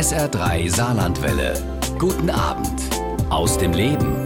[0.00, 1.52] SR3 Saarlandwelle.
[1.98, 2.80] Guten Abend
[3.28, 4.16] aus dem Leben.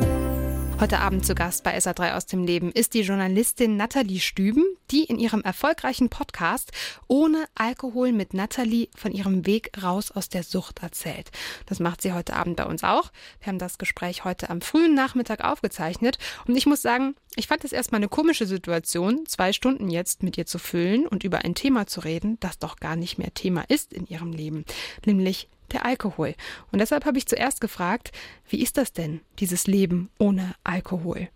[0.79, 5.03] Heute Abend zu Gast bei SA3 aus dem Leben ist die Journalistin Nathalie Stüben, die
[5.03, 6.71] in ihrem erfolgreichen Podcast
[7.09, 11.33] Ohne Alkohol mit Nathalie von ihrem Weg raus aus der Sucht erzählt.
[11.67, 13.11] Das macht sie heute Abend bei uns auch.
[13.41, 17.65] Wir haben das Gespräch heute am frühen Nachmittag aufgezeichnet und ich muss sagen, ich fand
[17.65, 21.57] es erstmal eine komische Situation, zwei Stunden jetzt mit ihr zu füllen und über ein
[21.57, 24.65] Thema zu reden, das doch gar nicht mehr Thema ist in ihrem Leben,
[25.05, 26.35] nämlich der Alkohol.
[26.73, 28.13] Und deshalb habe ich zuerst gefragt,
[28.49, 31.29] wie ist das denn, dieses Leben ohne Alkohol?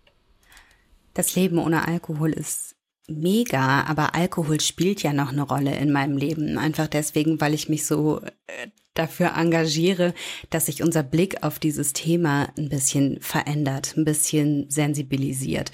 [1.13, 2.75] Das Leben ohne Alkohol ist
[3.07, 6.57] mega, aber Alkohol spielt ja noch eine Rolle in meinem Leben.
[6.57, 10.13] Einfach deswegen, weil ich mich so äh, dafür engagiere,
[10.49, 15.71] dass sich unser Blick auf dieses Thema ein bisschen verändert, ein bisschen sensibilisiert.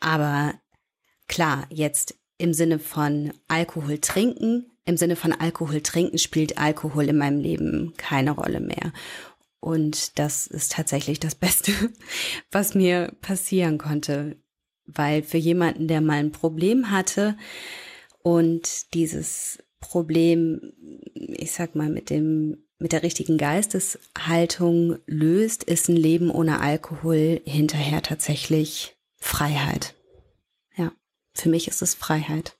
[0.00, 0.54] Aber
[1.28, 7.18] klar, jetzt im Sinne von Alkohol trinken im Sinne von Alkohol trinken spielt Alkohol in
[7.18, 8.92] meinem Leben keine Rolle mehr.
[9.60, 11.72] Und das ist tatsächlich das Beste,
[12.50, 14.36] was mir passieren konnte.
[14.86, 17.36] Weil für jemanden, der mal ein Problem hatte
[18.22, 20.72] und dieses Problem,
[21.14, 27.40] ich sag mal, mit dem, mit der richtigen Geisteshaltung löst, ist ein Leben ohne Alkohol
[27.44, 29.94] hinterher tatsächlich Freiheit.
[30.76, 30.92] Ja,
[31.34, 32.55] für mich ist es Freiheit.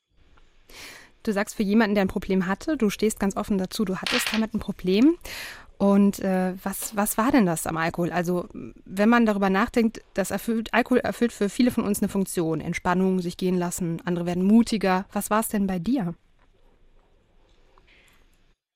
[1.26, 4.32] Du sagst für jemanden, der ein Problem hatte, du stehst ganz offen dazu, du hattest
[4.32, 5.18] damit ein Problem.
[5.76, 8.10] Und äh, was, was war denn das am Alkohol?
[8.10, 8.48] Also,
[8.84, 12.60] wenn man darüber nachdenkt, das erfüllt, Alkohol erfüllt für viele von uns eine Funktion.
[12.60, 15.04] Entspannung, sich gehen lassen, andere werden mutiger.
[15.12, 16.14] Was war es denn bei dir?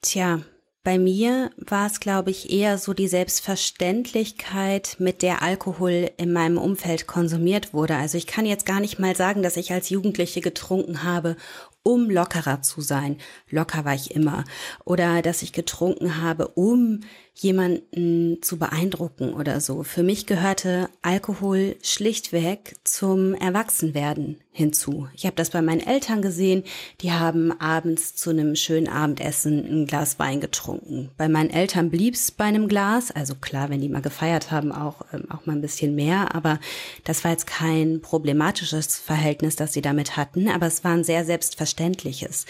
[0.02, 0.40] Tja,
[0.82, 6.56] bei mir war es, glaube ich, eher so die Selbstverständlichkeit, mit der Alkohol in meinem
[6.56, 7.96] Umfeld konsumiert wurde.
[7.96, 11.36] Also ich kann jetzt gar nicht mal sagen, dass ich als Jugendliche getrunken habe,
[11.82, 13.16] um lockerer zu sein.
[13.48, 14.44] Locker war ich immer.
[14.84, 17.00] Oder dass ich getrunken habe, um
[17.34, 19.82] jemanden zu beeindrucken oder so.
[19.82, 25.08] Für mich gehörte Alkohol schlichtweg zum Erwachsenwerden hinzu.
[25.14, 26.64] Ich habe das bei meinen Eltern gesehen,
[27.00, 31.10] die haben abends zu einem schönen Abendessen ein Glas Wein getrunken.
[31.16, 35.02] Bei meinen Eltern blieb's bei einem Glas, also klar, wenn die mal gefeiert haben, auch,
[35.12, 36.58] ähm, auch mal ein bisschen mehr, aber
[37.04, 41.24] das war jetzt kein problematisches Verhältnis, das sie damit hatten, aber es war ein sehr
[41.24, 42.44] selbstverständliches.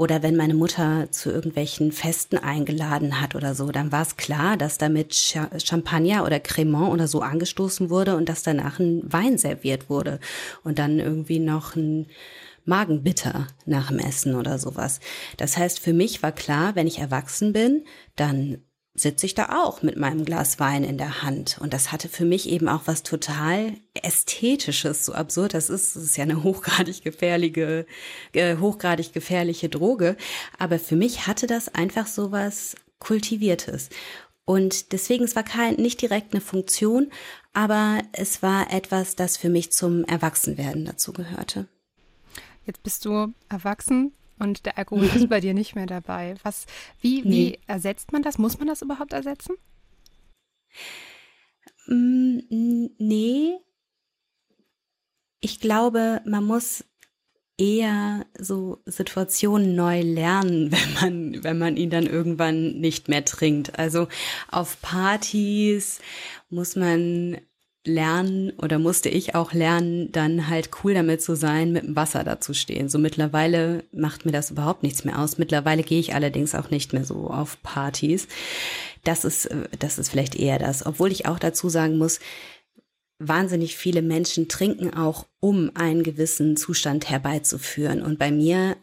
[0.00, 4.56] Oder wenn meine Mutter zu irgendwelchen Festen eingeladen hat oder so, dann war es klar,
[4.56, 9.90] dass damit Champagner oder Cremant oder so angestoßen wurde und dass danach ein Wein serviert
[9.90, 10.18] wurde
[10.64, 12.06] und dann irgendwie noch ein
[12.64, 15.00] Magenbitter nach dem Essen oder sowas.
[15.36, 17.84] Das heißt, für mich war klar, wenn ich erwachsen bin,
[18.16, 18.62] dann
[18.94, 21.58] sitze ich da auch mit meinem Glas Wein in der Hand.
[21.60, 25.96] Und das hatte für mich eben auch was total Ästhetisches, so absurd das ist.
[25.96, 27.86] Es ist ja eine hochgradig gefährliche,
[28.32, 30.16] äh, hochgradig gefährliche Droge.
[30.58, 33.88] Aber für mich hatte das einfach so was Kultiviertes.
[34.44, 37.12] Und deswegen, es war kein, nicht direkt eine Funktion,
[37.52, 41.68] aber es war etwas, das für mich zum Erwachsenwerden dazu gehörte.
[42.66, 46.34] Jetzt bist du erwachsen, und der Alkohol ist bei dir nicht mehr dabei.
[46.42, 46.66] Was,
[47.00, 47.30] wie, nee.
[47.30, 48.38] wie ersetzt man das?
[48.38, 49.56] Muss man das überhaupt ersetzen?
[51.86, 52.38] Mm,
[52.98, 53.58] nee.
[55.40, 56.84] Ich glaube, man muss
[57.60, 63.78] eher so Situationen neu lernen, wenn man, wenn man ihn dann irgendwann nicht mehr trinkt.
[63.78, 64.08] Also
[64.48, 66.00] auf Partys
[66.48, 67.38] muss man
[67.86, 72.24] lernen oder musste ich auch lernen, dann halt cool damit zu sein, mit dem Wasser
[72.24, 72.88] da zu stehen.
[72.88, 75.38] So mittlerweile macht mir das überhaupt nichts mehr aus.
[75.38, 78.28] Mittlerweile gehe ich allerdings auch nicht mehr so auf Partys.
[79.04, 79.48] Das ist,
[79.78, 80.84] das ist vielleicht eher das.
[80.84, 82.20] Obwohl ich auch dazu sagen muss,
[83.18, 88.02] wahnsinnig viele Menschen trinken auch, um einen gewissen Zustand herbeizuführen.
[88.02, 88.76] Und bei mir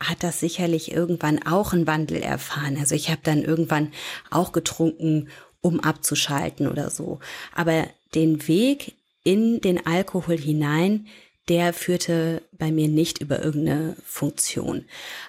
[0.00, 2.76] hat das sicherlich irgendwann auch einen Wandel erfahren.
[2.78, 3.90] Also ich habe dann irgendwann
[4.30, 5.28] auch getrunken,
[5.60, 7.20] um abzuschalten oder so.
[7.54, 11.06] Aber den Weg in den Alkohol hinein,
[11.48, 14.84] der führte bei mir nicht über irgendeine Funktion.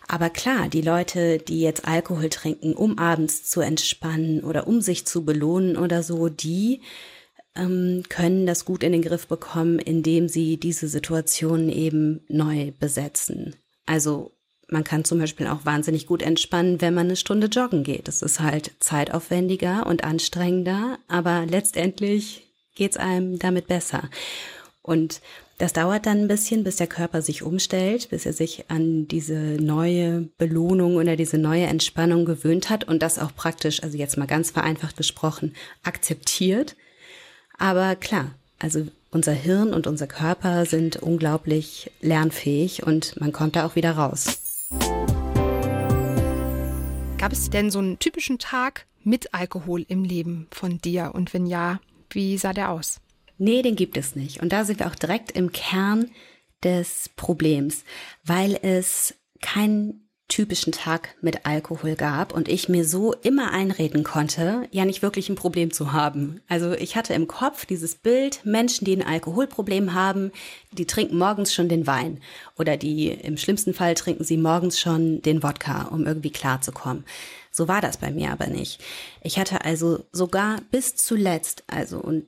[0.07, 5.05] Aber klar, die Leute, die jetzt Alkohol trinken, um abends zu entspannen oder um sich
[5.05, 6.81] zu belohnen oder so, die
[7.55, 13.55] ähm, können das gut in den Griff bekommen, indem sie diese Situationen eben neu besetzen.
[13.85, 14.33] Also
[14.71, 18.07] man kann zum Beispiel auch wahnsinnig gut entspannen, wenn man eine Stunde joggen geht.
[18.07, 24.09] Das ist halt zeitaufwendiger und anstrengender, aber letztendlich geht's einem damit besser.
[24.81, 25.21] Und
[25.57, 29.35] das dauert dann ein bisschen, bis der Körper sich umstellt, bis er sich an diese
[29.35, 34.25] neue Belohnung oder diese neue Entspannung gewöhnt hat und das auch praktisch, also jetzt mal
[34.25, 36.77] ganz vereinfacht gesprochen, akzeptiert.
[37.57, 43.65] Aber klar, also unser Hirn und unser Körper sind unglaublich lernfähig und man kommt da
[43.65, 44.48] auch wieder raus.
[47.19, 51.11] Gab es denn so einen typischen Tag, mit Alkohol im Leben von dir?
[51.13, 53.01] Und wenn ja, wie sah der aus?
[53.37, 54.41] Nee, den gibt es nicht.
[54.41, 56.11] Und da sind wir auch direkt im Kern
[56.63, 57.83] des Problems,
[58.23, 64.67] weil es keinen typischen Tag mit Alkohol gab und ich mir so immer einreden konnte,
[64.71, 66.39] ja nicht wirklich ein Problem zu haben.
[66.47, 70.31] Also ich hatte im Kopf dieses Bild, Menschen, die ein Alkoholproblem haben,
[70.71, 72.21] die trinken morgens schon den Wein
[72.57, 77.03] oder die im schlimmsten Fall trinken sie morgens schon den Wodka, um irgendwie klarzukommen.
[77.51, 78.79] So war das bei mir aber nicht.
[79.21, 82.25] Ich hatte also sogar bis zuletzt, also und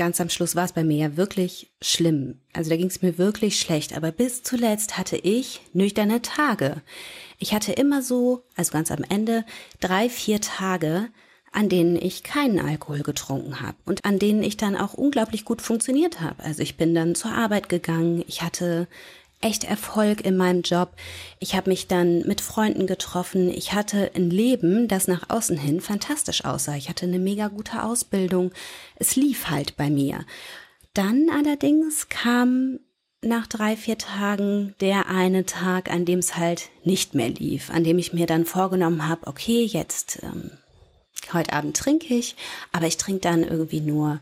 [0.00, 2.40] ganz am Schluss war es bei mir ja wirklich schlimm.
[2.54, 3.94] Also da ging es mir wirklich schlecht.
[3.94, 6.80] Aber bis zuletzt hatte ich nüchterne Tage.
[7.38, 9.44] Ich hatte immer so, also ganz am Ende,
[9.78, 11.10] drei, vier Tage,
[11.52, 15.60] an denen ich keinen Alkohol getrunken habe und an denen ich dann auch unglaublich gut
[15.60, 16.42] funktioniert habe.
[16.42, 18.88] Also ich bin dann zur Arbeit gegangen, ich hatte
[19.40, 20.92] echt Erfolg in meinem Job.
[21.38, 23.48] Ich habe mich dann mit Freunden getroffen.
[23.50, 26.76] Ich hatte ein Leben, das nach außen hin fantastisch aussah.
[26.76, 28.52] Ich hatte eine mega gute Ausbildung.
[28.96, 30.26] Es lief halt bei mir.
[30.92, 32.80] Dann allerdings kam
[33.22, 37.84] nach drei, vier Tagen der eine Tag, an dem es halt nicht mehr lief, an
[37.84, 40.50] dem ich mir dann vorgenommen habe, okay, jetzt ähm,
[41.32, 42.36] heute Abend trinke ich,
[42.72, 44.20] aber ich trinke dann irgendwie nur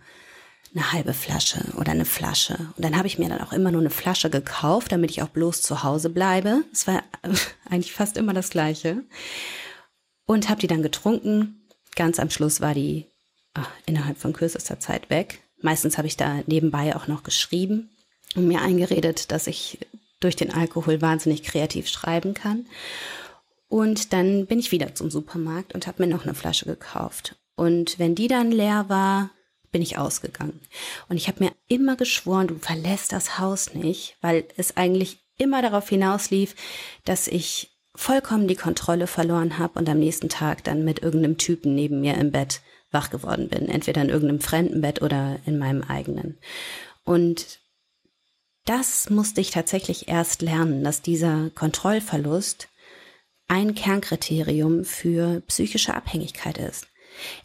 [0.78, 2.54] eine halbe Flasche oder eine Flasche.
[2.76, 5.28] Und dann habe ich mir dann auch immer nur eine Flasche gekauft, damit ich auch
[5.28, 6.62] bloß zu Hause bleibe.
[6.72, 7.02] Es war
[7.68, 9.02] eigentlich fast immer das gleiche.
[10.24, 11.66] Und habe die dann getrunken.
[11.96, 13.06] Ganz am Schluss war die
[13.54, 15.40] ach, innerhalb von kürzester Zeit weg.
[15.60, 17.90] Meistens habe ich da nebenbei auch noch geschrieben
[18.36, 19.78] und mir eingeredet, dass ich
[20.20, 22.66] durch den Alkohol wahnsinnig kreativ schreiben kann.
[23.68, 27.36] Und dann bin ich wieder zum Supermarkt und habe mir noch eine Flasche gekauft.
[27.56, 29.30] Und wenn die dann leer war,
[29.70, 30.60] bin ich ausgegangen.
[31.08, 35.62] Und ich habe mir immer geschworen, du verlässt das Haus nicht, weil es eigentlich immer
[35.62, 36.54] darauf hinauslief,
[37.04, 41.74] dass ich vollkommen die Kontrolle verloren habe und am nächsten Tag dann mit irgendeinem Typen
[41.74, 42.60] neben mir im Bett
[42.90, 46.38] wach geworden bin, entweder in irgendeinem fremden Bett oder in meinem eigenen.
[47.04, 47.60] Und
[48.64, 52.68] das musste ich tatsächlich erst lernen, dass dieser Kontrollverlust
[53.48, 56.86] ein Kernkriterium für psychische Abhängigkeit ist.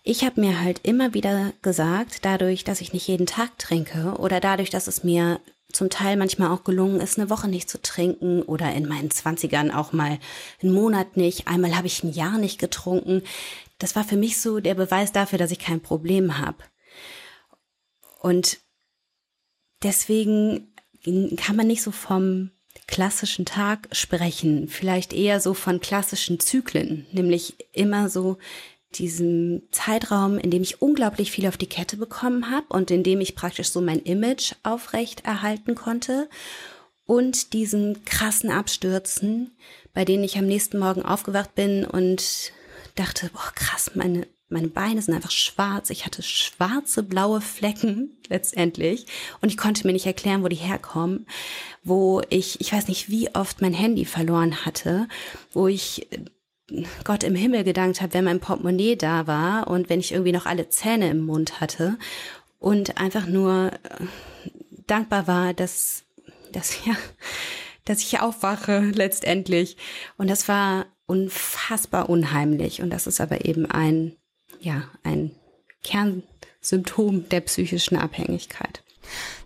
[0.04, 4.40] Ich habe mir halt immer wieder gesagt, dadurch, dass ich nicht jeden Tag trinke oder
[4.40, 5.40] dadurch, dass es mir
[5.72, 9.72] zum Teil manchmal auch gelungen ist, eine Woche nicht zu trinken oder in meinen Zwanzigern
[9.72, 10.20] auch mal
[10.62, 11.48] einen Monat nicht.
[11.48, 13.24] Einmal habe ich ein Jahr nicht getrunken.
[13.80, 16.58] Das war für mich so der Beweis dafür, dass ich kein Problem habe.
[18.22, 18.60] Und
[19.82, 20.74] deswegen
[21.38, 22.52] kann man nicht so vom
[22.88, 28.38] klassischen Tag sprechen, vielleicht eher so von klassischen Zyklen, nämlich immer so
[29.00, 33.22] diesem Zeitraum, in dem ich unglaublich viel auf die Kette bekommen habe und in dem
[33.22, 36.30] ich praktisch so mein Image aufrecht erhalten konnte
[37.06, 39.52] und diesen krassen Abstürzen,
[39.94, 42.52] bei denen ich am nächsten Morgen aufgewacht bin und
[42.96, 45.90] dachte, boah, krass, meine, meine Beine sind einfach schwarz.
[45.90, 49.06] Ich hatte schwarze, blaue Flecken letztendlich
[49.42, 51.28] und ich konnte mir nicht erklären, wo die herkommen,
[51.84, 55.08] wo ich, ich weiß nicht, wie oft mein Handy verloren hatte,
[55.52, 56.08] wo ich
[57.04, 60.46] Gott im Himmel gedankt habe, wenn mein Portemonnaie da war und wenn ich irgendwie noch
[60.46, 61.98] alle Zähne im Mund hatte
[62.60, 64.06] und einfach nur äh,
[64.88, 66.04] dankbar war, dass,
[66.52, 66.96] dass ja,
[67.86, 69.78] dass ich aufwache letztendlich.
[70.18, 72.82] Und das war unfassbar unheimlich.
[72.82, 74.16] Und das ist aber eben ein,
[74.60, 75.32] ja, ein
[75.84, 78.84] Kernsymptom der psychischen Abhängigkeit.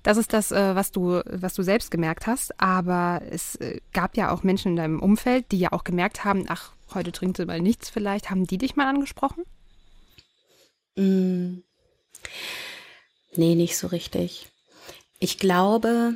[0.04, 2.60] Das ist das, äh, was du, was du selbst gemerkt hast.
[2.62, 6.46] Aber es äh, gab ja auch Menschen in deinem Umfeld, die ja auch gemerkt haben,
[6.48, 8.30] ach, heute trinkt sie mal nichts vielleicht.
[8.30, 9.44] Haben die dich mal angesprochen?
[10.96, 11.64] Mm.
[13.36, 14.48] Nee, nicht so richtig.
[15.20, 16.16] Ich glaube,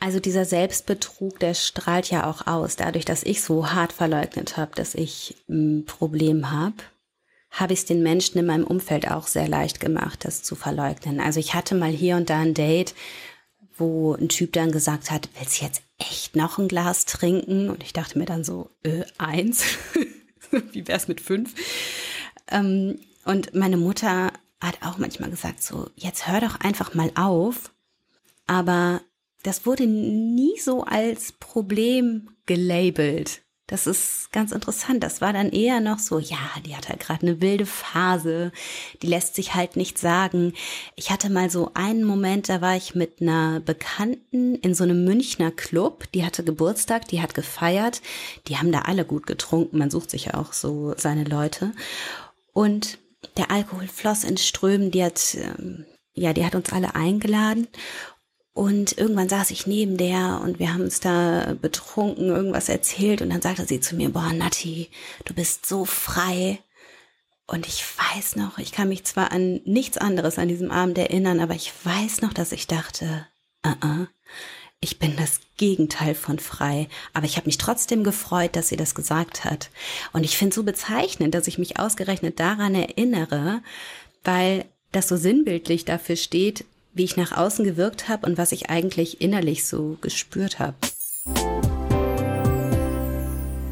[0.00, 2.76] also dieser Selbstbetrug, der strahlt ja auch aus.
[2.76, 6.76] Dadurch, dass ich so hart verleugnet habe, dass ich ein Problem habe,
[7.50, 11.20] habe ich es den Menschen in meinem Umfeld auch sehr leicht gemacht, das zu verleugnen.
[11.20, 12.94] Also ich hatte mal hier und da ein Date,
[13.76, 17.70] wo ein Typ dann gesagt hat, willst du jetzt echt noch ein Glas trinken?
[17.70, 19.64] Und ich dachte mir dann so, äh, eins?
[20.72, 21.54] Wie wär's mit fünf?
[22.48, 27.72] Ähm, und meine Mutter hat auch manchmal gesagt, so, jetzt hör doch einfach mal auf.
[28.46, 29.02] Aber
[29.42, 33.42] das wurde nie so als Problem gelabelt.
[33.68, 35.04] Das ist ganz interessant.
[35.04, 38.50] Das war dann eher noch so, ja, die hat halt gerade eine wilde Phase,
[39.02, 40.54] die lässt sich halt nicht sagen.
[40.96, 45.04] Ich hatte mal so einen Moment, da war ich mit einer Bekannten in so einem
[45.04, 48.00] Münchner Club, die hatte Geburtstag, die hat gefeiert,
[48.46, 51.72] die haben da alle gut getrunken, man sucht sich ja auch so seine Leute.
[52.54, 52.98] Und
[53.36, 55.84] der Alkohol floss in Strömen, die hat, ähm,
[56.14, 57.68] ja, die hat uns alle eingeladen
[58.58, 63.30] und irgendwann saß ich neben der und wir haben uns da betrunken, irgendwas erzählt und
[63.30, 64.90] dann sagte sie zu mir, boah, Nati,
[65.26, 66.58] du bist so frei.
[67.46, 71.38] Und ich weiß noch, ich kann mich zwar an nichts anderes an diesem Abend erinnern,
[71.38, 73.28] aber ich weiß noch, dass ich dachte,
[73.64, 74.06] uh -uh,
[74.80, 78.96] ich bin das Gegenteil von frei, aber ich habe mich trotzdem gefreut, dass sie das
[78.96, 79.70] gesagt hat.
[80.12, 83.62] Und ich finde so bezeichnend, dass ich mich ausgerechnet daran erinnere,
[84.24, 86.64] weil das so sinnbildlich dafür steht,
[86.98, 90.76] wie ich nach außen gewirkt habe und was ich eigentlich innerlich so gespürt habe.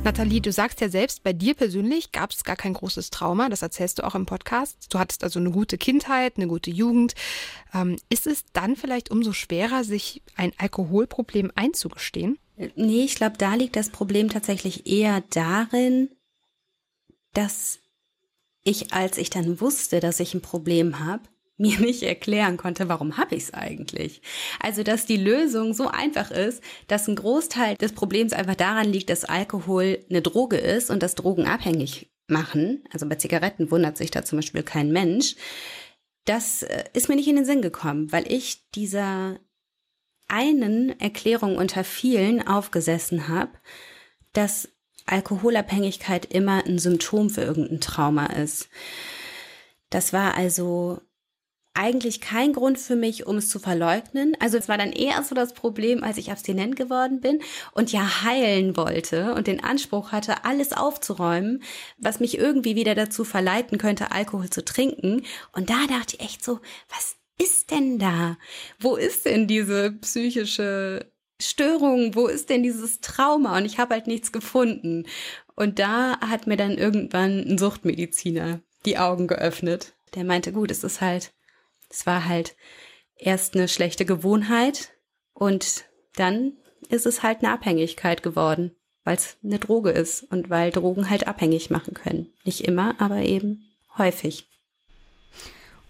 [0.07, 3.49] Nathalie, du sagst ja selbst, bei dir persönlich gab es gar kein großes Trauma.
[3.49, 4.87] Das erzählst du auch im Podcast.
[4.95, 7.17] Du hattest also eine gute Kindheit, eine gute Jugend.
[7.75, 12.39] Ähm, ist es dann vielleicht umso schwerer, sich ein Alkoholproblem einzugestehen?
[12.77, 16.09] Nee, ich glaube, da liegt das Problem tatsächlich eher darin,
[17.35, 17.81] dass
[18.63, 21.25] ich, als ich dann wusste, dass ich ein Problem habe,
[21.57, 24.23] mir nicht erklären konnte, warum habe ich es eigentlich.
[24.61, 29.11] Also, dass die Lösung so einfach ist, dass ein Großteil des Problems einfach daran liegt,
[29.11, 32.85] dass Alkohol eine Droge ist und das Drogen abhängig machen.
[32.93, 35.37] Also bei Zigaretten wundert sich da zum Beispiel kein Mensch.
[36.25, 39.39] Das äh, ist mir nicht in den Sinn gekommen, weil ich dieser
[40.29, 43.53] einen Erklärung unter vielen aufgesessen habe,
[44.33, 44.69] dass
[45.07, 48.69] Alkoholabhängigkeit immer ein Symptom für irgendein Trauma ist.
[49.91, 51.01] Das war also
[51.77, 54.37] eigentlich kein Grund für mich, um es zu verleugnen.
[54.41, 57.41] Also es war dann eher so das Problem, als ich abstinent geworden bin
[57.73, 61.63] und ja heilen wollte und den Anspruch hatte, alles aufzuräumen,
[61.99, 65.25] was mich irgendwie wieder dazu verleiten könnte, Alkohol zu trinken.
[65.53, 68.39] Und da dachte ich echt so, was ist denn da?
[68.79, 72.15] Wo ist denn diese psychische Störung?
[72.15, 73.57] Wo ist denn dieses Trauma?
[73.59, 75.05] Und ich habe halt nichts gefunden.
[75.55, 79.95] Und da hat mir dann irgendwann ein Suchtmediziner die Augen geöffnet.
[80.15, 81.33] Der meinte, gut, es ist halt
[81.89, 82.57] es war halt
[83.17, 84.91] erst eine schlechte Gewohnheit
[85.33, 86.53] und dann
[86.89, 88.75] ist es halt eine Abhängigkeit geworden,
[89.05, 92.33] weil es eine Droge ist und weil Drogen halt abhängig machen können.
[92.45, 93.65] Nicht immer, aber eben
[93.97, 94.49] häufig.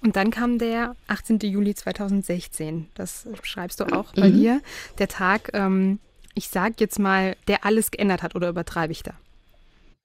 [0.02, 1.40] Und dann kam der 18.
[1.40, 2.88] Juli 2016.
[2.94, 4.34] Das schreibst du auch bei mhm.
[4.34, 4.62] dir.
[4.98, 5.98] Der Tag, ähm,
[6.34, 9.14] ich sag jetzt mal, der alles geändert hat oder übertreibe ich da?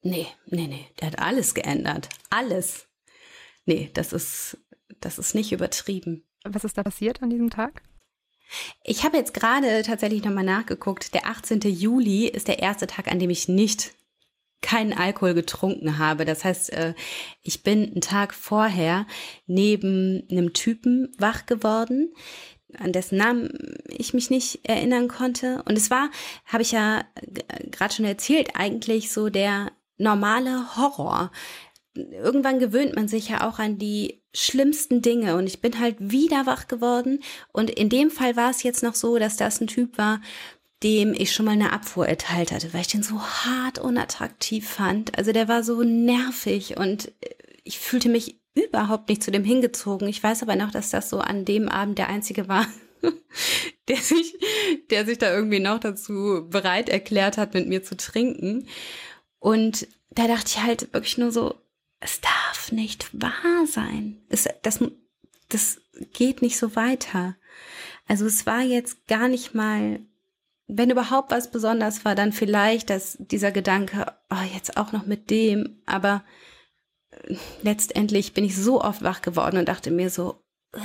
[0.02, 2.10] Nee, nee, nee, der hat alles geändert.
[2.30, 2.88] Alles.
[3.66, 4.58] Nee, das ist
[5.02, 6.24] das ist nicht übertrieben.
[6.44, 7.84] Was ist da passiert an diesem Tag?
[8.84, 11.14] Ich habe jetzt gerade tatsächlich nochmal nachgeguckt.
[11.14, 11.62] Der 18.
[11.62, 13.94] Juli ist der erste Tag, an dem ich nicht
[14.62, 16.26] keinen Alkohol getrunken habe.
[16.26, 16.94] Das heißt, äh,
[17.42, 19.08] ich bin einen Tag vorher
[19.48, 22.14] neben einem Typen wach geworden,
[22.78, 23.50] an dessen Namen
[23.88, 25.64] ich mich nicht erinnern konnte.
[25.68, 26.10] Und es war,
[26.46, 27.04] habe ich ja
[27.72, 31.32] gerade schon erzählt, eigentlich so der normale Horror.
[31.94, 36.46] Irgendwann gewöhnt man sich ja auch an die schlimmsten Dinge und ich bin halt wieder
[36.46, 37.20] wach geworden
[37.52, 40.22] und in dem Fall war es jetzt noch so, dass das ein Typ war,
[40.84, 45.18] dem ich schon mal eine Abfuhr erteilt hatte, weil ich den so hart unattraktiv fand.
[45.18, 47.12] Also der war so nervig und
[47.64, 50.08] ich fühlte mich überhaupt nicht zu dem hingezogen.
[50.08, 52.68] Ich weiß aber noch, dass das so an dem Abend der einzige war,
[53.88, 54.36] der sich,
[54.90, 58.68] der sich da irgendwie noch dazu bereit erklärt hat, mit mir zu trinken.
[59.40, 61.56] Und da dachte ich halt wirklich nur so,
[62.02, 64.22] es darf nicht wahr sein.
[64.28, 64.84] Es, das,
[65.50, 65.82] das
[66.14, 67.38] geht nicht so weiter.
[68.08, 70.02] Also es war jetzt gar nicht mal,
[70.68, 75.30] wenn überhaupt was besonders war, dann vielleicht, dass dieser Gedanke, oh, jetzt auch noch mit
[75.30, 76.26] dem, aber
[77.12, 80.44] äh, letztendlich bin ich so oft wach geworden und dachte mir so,
[80.74, 80.80] äh,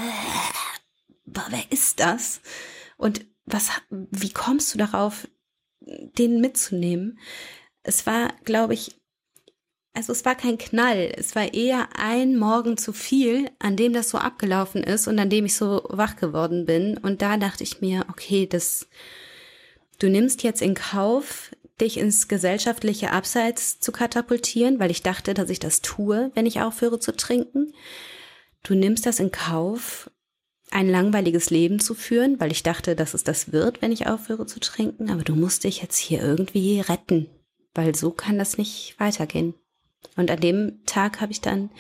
[1.25, 2.42] wer ist das?
[2.99, 5.28] Und was, wie kommst du darauf,
[5.80, 7.18] den mitzunehmen?
[7.82, 8.96] Es war, glaube ich,
[9.96, 14.10] also es war kein Knall, es war eher ein Morgen zu viel, an dem das
[14.10, 16.98] so abgelaufen ist und an dem ich so wach geworden bin.
[16.98, 18.88] Und da dachte ich mir, okay, das,
[19.98, 21.50] du nimmst jetzt in Kauf,
[21.80, 26.60] dich ins gesellschaftliche Abseits zu katapultieren, weil ich dachte, dass ich das tue, wenn ich
[26.60, 27.72] aufhöre zu trinken.
[28.64, 30.10] Du nimmst das in Kauf,
[30.70, 34.44] ein langweiliges Leben zu führen, weil ich dachte, dass es das wird, wenn ich aufhöre
[34.44, 35.10] zu trinken.
[35.10, 37.30] Aber du musst dich jetzt hier irgendwie retten,
[37.74, 39.54] weil so kann das nicht weitergehen.
[40.16, 41.70] Und an dem Tag habe ich dann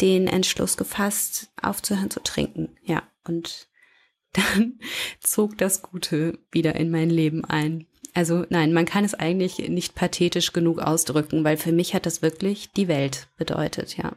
[0.00, 2.76] den Entschluss gefasst, aufzuhören zu trinken.
[2.82, 3.68] Ja, und
[4.32, 4.78] dann
[5.20, 7.86] zog das Gute wieder in mein Leben ein.
[8.14, 12.22] Also nein, man kann es eigentlich nicht pathetisch genug ausdrücken, weil für mich hat das
[12.22, 14.12] wirklich die Welt bedeutet, ja.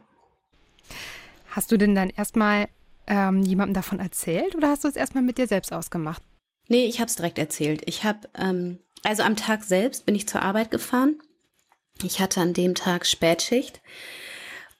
[1.48, 2.68] Hast du denn dann erstmal
[3.06, 6.22] ähm, jemandem davon erzählt oder hast du es erstmal mit dir selbst ausgemacht?
[6.68, 7.82] Nee, ich habe es direkt erzählt.
[7.86, 11.18] Ich habe, ähm, also am Tag selbst bin ich zur Arbeit gefahren
[12.02, 13.80] ich hatte an dem Tag Spätschicht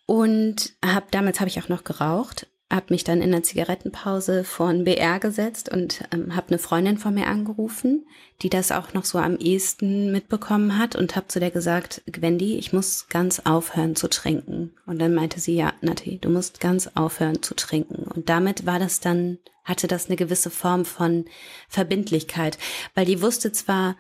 [0.07, 4.69] und habe damals habe ich auch noch geraucht, habe mich dann in der Zigarettenpause vor
[4.69, 8.07] ein BR gesetzt und ähm, habe eine Freundin von mir angerufen,
[8.41, 12.57] die das auch noch so am ehesten mitbekommen hat und habe zu der gesagt, Gwendy,
[12.57, 14.73] ich muss ganz aufhören zu trinken.
[14.87, 18.05] Und dann meinte sie, ja, Nati, du musst ganz aufhören zu trinken.
[18.05, 21.27] Und damit war das dann, hatte das eine gewisse Form von
[21.69, 22.57] Verbindlichkeit,
[22.95, 23.97] weil die wusste zwar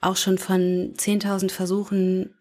[0.00, 2.34] auch schon von 10.000 Versuchen,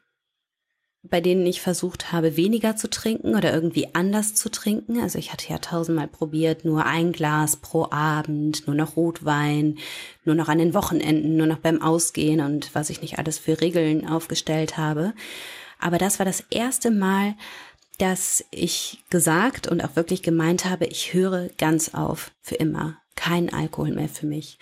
[1.03, 5.01] bei denen ich versucht habe, weniger zu trinken oder irgendwie anders zu trinken.
[5.01, 9.79] Also ich hatte ja tausendmal probiert, nur ein Glas pro Abend, nur noch Rotwein,
[10.25, 13.59] nur noch an den Wochenenden, nur noch beim Ausgehen und was ich nicht alles für
[13.61, 15.13] Regeln aufgestellt habe.
[15.79, 17.33] Aber das war das erste Mal,
[17.97, 22.97] dass ich gesagt und auch wirklich gemeint habe, ich höre ganz auf für immer.
[23.15, 24.59] Kein Alkohol mehr für mich.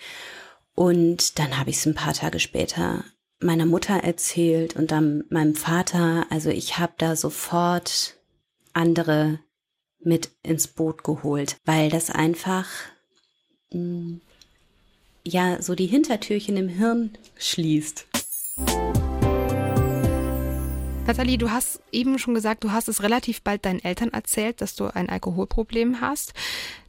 [0.74, 3.04] Und dann habe ich es ein paar Tage später
[3.40, 6.26] meiner Mutter erzählt und dann meinem Vater.
[6.30, 8.16] Also ich habe da sofort
[8.72, 9.40] andere
[9.98, 12.68] mit ins Boot geholt, weil das einfach
[13.72, 14.20] mh, mm,
[15.24, 18.06] ja so die Hintertürchen im Hirn schließt.
[21.06, 24.76] Nathalie, du hast eben schon gesagt, du hast es relativ bald deinen Eltern erzählt, dass
[24.76, 26.34] du ein Alkoholproblem hast.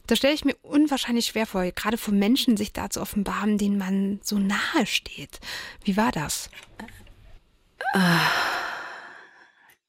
[0.06, 3.78] Da stelle ich mir unwahrscheinlich schwer vor, gerade vor Menschen sich da zu offenbaren, denen
[3.78, 5.40] man so nahe steht.
[5.84, 6.50] Wie war das?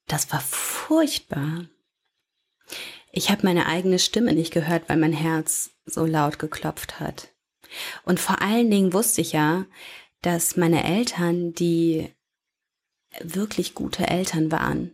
[0.08, 1.66] Das war furchtbar.
[3.12, 7.30] Ich habe meine eigene Stimme nicht gehört, weil mein Herz so laut geklopft hat.
[8.04, 9.66] Und vor allen Dingen wusste ich ja,
[10.22, 12.10] dass meine Eltern, die
[13.20, 14.92] wirklich gute Eltern waren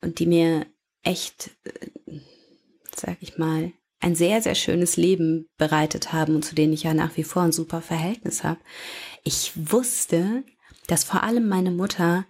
[0.00, 0.66] und die mir
[1.02, 2.20] echt, äh,
[2.94, 6.92] sag ich mal, ein sehr, sehr schönes Leben bereitet haben und zu denen ich ja
[6.92, 8.60] nach wie vor ein super Verhältnis habe.
[9.22, 10.42] Ich wusste,
[10.88, 12.26] dass vor allem meine Mutter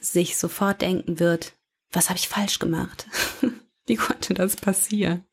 [0.00, 1.54] sich sofort denken wird,
[1.92, 3.06] was habe ich falsch gemacht?
[3.86, 5.24] Wie konnte das passieren?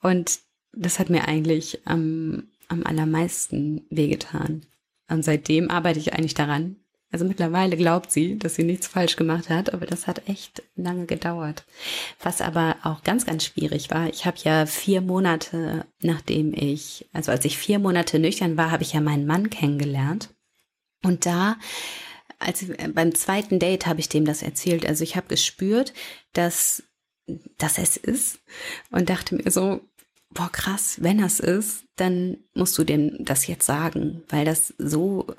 [0.00, 0.38] Und
[0.72, 4.64] das hat mir eigentlich am, am allermeisten wehgetan.
[5.08, 6.76] Und seitdem arbeite ich eigentlich daran,
[7.16, 11.06] also mittlerweile glaubt sie, dass sie nichts falsch gemacht hat, aber das hat echt lange
[11.06, 11.64] gedauert.
[12.22, 17.32] Was aber auch ganz, ganz schwierig war, ich habe ja vier Monate, nachdem ich, also
[17.32, 20.28] als ich vier Monate nüchtern war, habe ich ja meinen Mann kennengelernt.
[21.02, 21.56] Und da,
[22.38, 24.84] als beim zweiten Date habe ich dem das erzählt.
[24.84, 25.94] Also ich habe gespürt,
[26.34, 26.82] dass,
[27.56, 28.40] dass es ist
[28.90, 29.80] und dachte mir so,
[30.34, 35.34] boah krass, wenn das ist, dann musst du dem das jetzt sagen, weil das so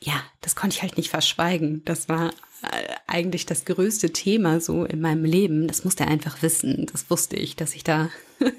[0.00, 1.82] ja, das konnte ich halt nicht verschweigen.
[1.84, 2.30] Das war
[2.62, 5.66] äh, eigentlich das größte Thema so in meinem Leben.
[5.66, 6.86] Das musste er einfach wissen.
[6.90, 8.10] Das wusste ich, dass ich da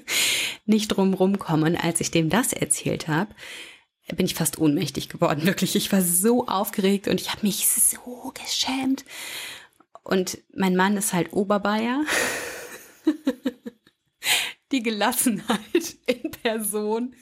[0.66, 1.66] nicht drum rumkomme.
[1.66, 3.34] Und als ich dem das erzählt habe,
[4.16, 5.42] bin ich fast ohnmächtig geworden.
[5.46, 9.04] Wirklich, ich war so aufgeregt und ich habe mich so geschämt.
[10.02, 12.04] Und mein Mann ist halt Oberbayer.
[14.72, 17.14] Die Gelassenheit in Person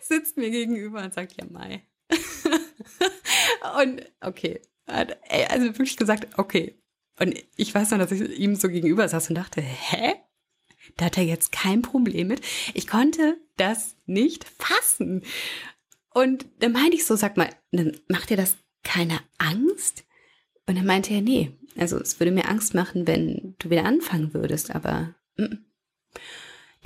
[0.00, 1.82] sitzt mir gegenüber und sagt, ja, Mai,
[3.80, 6.78] und okay, also wirklich gesagt, okay.
[7.18, 10.14] Und ich weiß noch, dass ich ihm so gegenüber saß und dachte, hä?
[10.96, 12.40] Da hat er jetzt kein Problem mit.
[12.74, 15.24] Ich konnte das nicht fassen.
[16.10, 20.04] Und dann meinte ich so, sag mal, dann macht dir das keine Angst?
[20.66, 24.32] Und dann meinte er, nee, also es würde mir Angst machen, wenn du wieder anfangen
[24.32, 25.56] würdest, aber mm,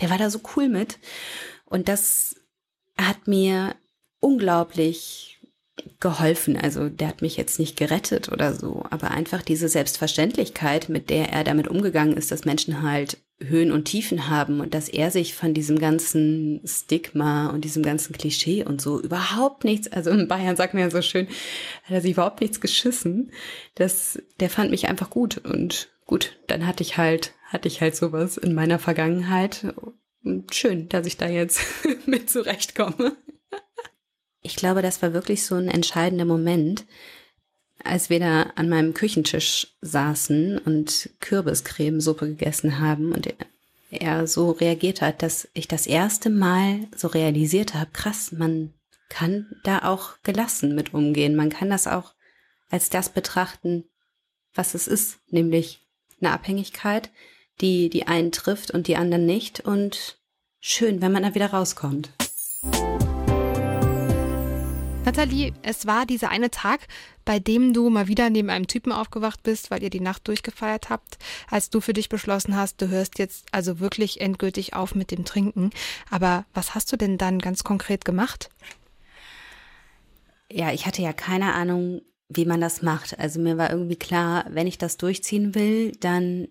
[0.01, 0.99] der war da so cool mit.
[1.65, 2.37] Und das
[2.97, 3.77] hat mir
[4.21, 5.41] unglaublich
[5.99, 6.57] geholfen.
[6.57, 11.31] Also der hat mich jetzt nicht gerettet oder so, aber einfach diese Selbstverständlichkeit, mit der
[11.31, 15.35] er damit umgegangen ist, dass Menschen halt Höhen und Tiefen haben und dass er sich
[15.35, 20.57] von diesem ganzen Stigma und diesem ganzen Klischee und so überhaupt nichts, also in Bayern
[20.57, 21.27] sagt man ja so schön,
[21.85, 23.33] hat er sich überhaupt nichts geschissen.
[23.75, 27.97] Das, der fand mich einfach gut und gut, dann hatte ich halt, hatte ich halt
[27.97, 29.75] sowas in meiner Vergangenheit.
[30.53, 31.63] schön, dass ich da jetzt
[32.07, 33.17] mit zurechtkomme
[34.43, 36.85] ich glaube, das war wirklich so ein entscheidender Moment,
[37.83, 43.35] als wir da an meinem Küchentisch saßen und Kürbiscremesuppe gegessen haben und
[43.91, 48.73] er so reagiert hat, dass ich das erste Mal so realisiert habe, krass, man
[49.09, 51.35] kann da auch gelassen mit umgehen.
[51.35, 52.15] Man kann das auch
[52.71, 53.85] als das betrachten,
[54.55, 55.81] was es ist, nämlich
[56.21, 57.11] eine Abhängigkeit,
[57.61, 60.19] die die einen trifft und die anderen nicht und
[60.61, 62.11] schön, wenn man da wieder rauskommt.
[65.05, 66.87] Nathalie, es war dieser eine Tag,
[67.25, 70.91] bei dem du mal wieder neben einem Typen aufgewacht bist, weil ihr die Nacht durchgefeiert
[70.91, 71.19] habt,
[71.51, 75.25] als du für dich beschlossen hast, du hörst jetzt also wirklich endgültig auf mit dem
[75.25, 75.71] Trinken.
[76.11, 78.51] Aber was hast du denn dann ganz konkret gemacht?
[80.53, 83.19] Ja, ich hatte ja keine Ahnung, wie man das macht.
[83.19, 86.49] Also mir war irgendwie klar, wenn ich das durchziehen will, dann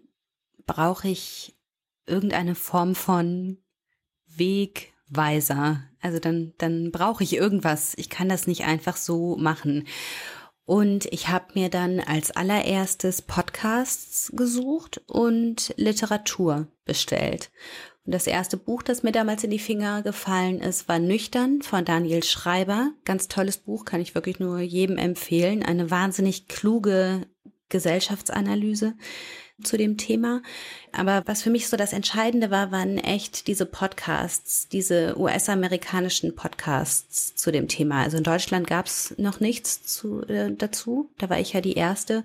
[0.66, 1.56] brauche ich
[2.06, 3.58] irgendeine Form von
[4.28, 5.89] Wegweiser.
[6.02, 7.94] Also dann, dann brauche ich irgendwas.
[7.98, 9.86] Ich kann das nicht einfach so machen.
[10.66, 17.50] Und ich habe mir dann als allererstes Podcasts gesucht und Literatur bestellt.
[18.06, 21.86] Und das erste Buch, das mir damals in die Finger gefallen ist, war Nüchtern von
[21.86, 22.92] Daniel Schreiber.
[23.04, 25.64] Ganz tolles Buch, kann ich wirklich nur jedem empfehlen.
[25.64, 27.26] Eine wahnsinnig kluge
[27.70, 28.94] Gesellschaftsanalyse
[29.64, 30.42] zu dem Thema.
[30.92, 37.36] Aber was für mich so das Entscheidende war, waren echt diese Podcasts, diese US-amerikanischen Podcasts
[37.36, 38.04] zu dem Thema.
[38.04, 41.10] Also in Deutschland gab es noch nichts zu, äh, dazu.
[41.18, 42.24] Da war ich ja die Erste.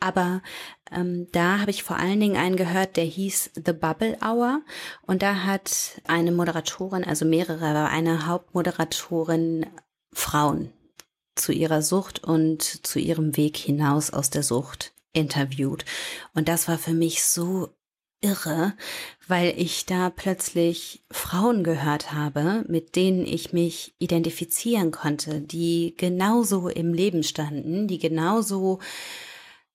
[0.00, 0.42] Aber
[0.90, 4.62] ähm, da habe ich vor allen Dingen einen gehört, der hieß The Bubble Hour.
[5.06, 9.66] Und da hat eine Moderatorin, also mehrere, aber eine Hauptmoderatorin
[10.12, 10.72] Frauen
[11.34, 15.84] zu ihrer Sucht und zu ihrem Weg hinaus aus der Sucht interviewt.
[16.34, 17.70] Und das war für mich so
[18.22, 18.74] irre,
[19.26, 26.68] weil ich da plötzlich Frauen gehört habe, mit denen ich mich identifizieren konnte, die genauso
[26.68, 28.78] im Leben standen, die genauso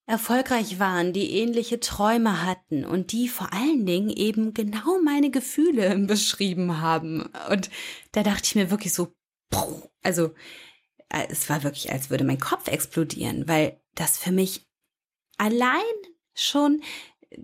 [0.08, 5.96] erfolgreich waren, die ähnliche Träume hatten und die vor allen Dingen eben genau meine Gefühle
[6.08, 7.30] beschrieben haben.
[7.52, 7.70] Und
[8.14, 9.14] da dachte ich mir wirklich so,
[10.02, 10.34] also
[11.10, 14.67] äh, es war wirklich, als würde mein Kopf explodieren, weil das für mich
[15.38, 15.82] allein
[16.34, 16.82] schon
[17.30, 17.38] äh,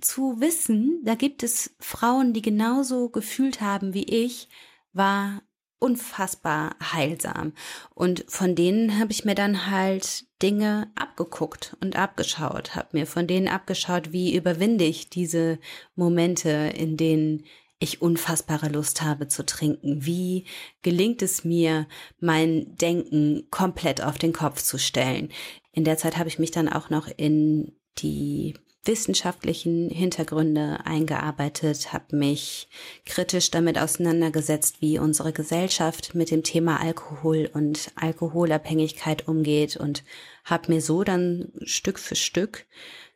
[0.00, 4.48] zu wissen, da gibt es Frauen, die genauso gefühlt haben wie ich,
[4.92, 5.42] war
[5.78, 7.52] unfassbar heilsam.
[7.94, 13.26] Und von denen habe ich mir dann halt Dinge abgeguckt und abgeschaut, habe mir von
[13.26, 15.58] denen abgeschaut, wie überwinde ich diese
[15.94, 17.44] Momente, in denen
[17.80, 20.04] ich unfassbare Lust habe zu trinken.
[20.04, 20.46] Wie
[20.82, 21.86] gelingt es mir,
[22.18, 25.30] mein Denken komplett auf den Kopf zu stellen?
[25.78, 32.16] In der Zeit habe ich mich dann auch noch in die wissenschaftlichen Hintergründe eingearbeitet, habe
[32.16, 32.68] mich
[33.06, 40.02] kritisch damit auseinandergesetzt, wie unsere Gesellschaft mit dem Thema Alkohol und Alkoholabhängigkeit umgeht und
[40.42, 42.66] habe mir so dann Stück für Stück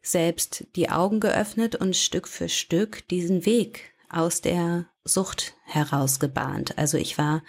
[0.00, 6.78] selbst die Augen geöffnet und Stück für Stück diesen Weg aus der Sucht herausgebahnt.
[6.78, 7.42] Also ich war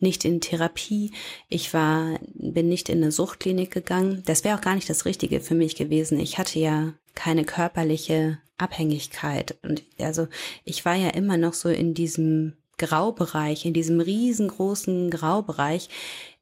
[0.00, 1.12] nicht in Therapie,
[1.48, 4.22] ich war, bin nicht in eine Suchtklinik gegangen.
[4.26, 6.18] Das wäre auch gar nicht das Richtige für mich gewesen.
[6.18, 9.56] Ich hatte ja keine körperliche Abhängigkeit.
[9.62, 10.28] Und also
[10.64, 15.88] ich war ja immer noch so in diesem Graubereich, in diesem riesengroßen Graubereich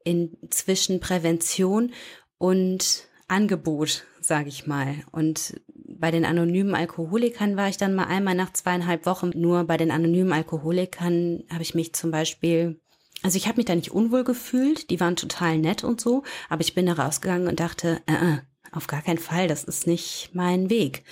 [0.05, 1.93] in zwischen Prävention
[2.39, 4.95] und Angebot, sage ich mal.
[5.11, 9.31] Und bei den anonymen Alkoholikern war ich dann mal einmal nach zweieinhalb Wochen.
[9.35, 12.79] Nur bei den anonymen Alkoholikern habe ich mich zum Beispiel,
[13.23, 16.63] also ich habe mich da nicht unwohl gefühlt, die waren total nett und so, aber
[16.63, 18.39] ich bin da rausgegangen und dachte, äh, äh,
[18.73, 21.05] auf gar keinen Fall, das ist nicht mein Weg.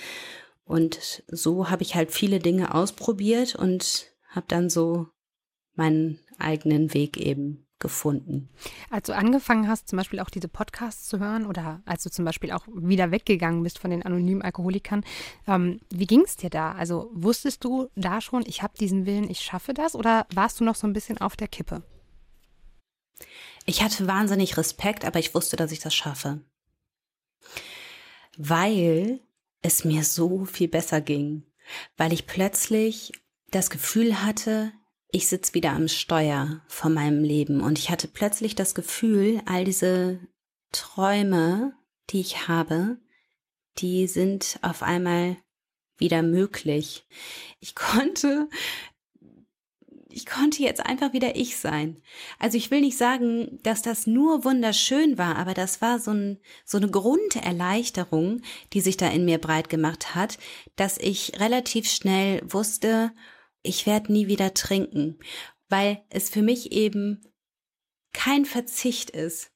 [0.65, 5.07] Und so habe ich halt viele Dinge ausprobiert und habe dann so
[5.75, 8.49] meinen eigenen Weg eben gefunden.
[8.89, 12.23] Als du angefangen hast, zum Beispiel auch diese Podcasts zu hören oder als du zum
[12.23, 15.03] Beispiel auch wieder weggegangen bist von den anonymen Alkoholikern,
[15.45, 16.71] ähm, wie ging es dir da?
[16.71, 20.63] Also wusstest du da schon, ich habe diesen Willen, ich schaffe das oder warst du
[20.63, 21.83] noch so ein bisschen auf der Kippe?
[23.65, 26.41] Ich hatte wahnsinnig Respekt, aber ich wusste, dass ich das schaffe.
[28.37, 29.19] Weil
[29.61, 31.43] es mir so viel besser ging.
[31.97, 33.11] Weil ich plötzlich
[33.49, 34.71] das Gefühl hatte,
[35.09, 39.63] ich sitze wieder am Steuer von meinem Leben und ich hatte plötzlich das Gefühl, all
[39.63, 40.19] diese
[40.71, 41.73] Träume,
[42.09, 42.97] die ich habe,
[43.77, 45.37] die sind auf einmal
[45.97, 47.07] wieder möglich.
[47.59, 48.49] Ich konnte,
[50.15, 52.01] ich konnte jetzt einfach wieder ich sein.
[52.39, 56.39] Also ich will nicht sagen, dass das nur wunderschön war, aber das war so, ein,
[56.63, 60.37] so eine Grunderleichterung, die sich da in mir breit gemacht hat,
[60.77, 63.11] dass ich relativ schnell wusste,
[63.61, 65.19] ich werde nie wieder trinken,
[65.67, 67.21] weil es für mich eben
[68.13, 69.51] kein Verzicht ist.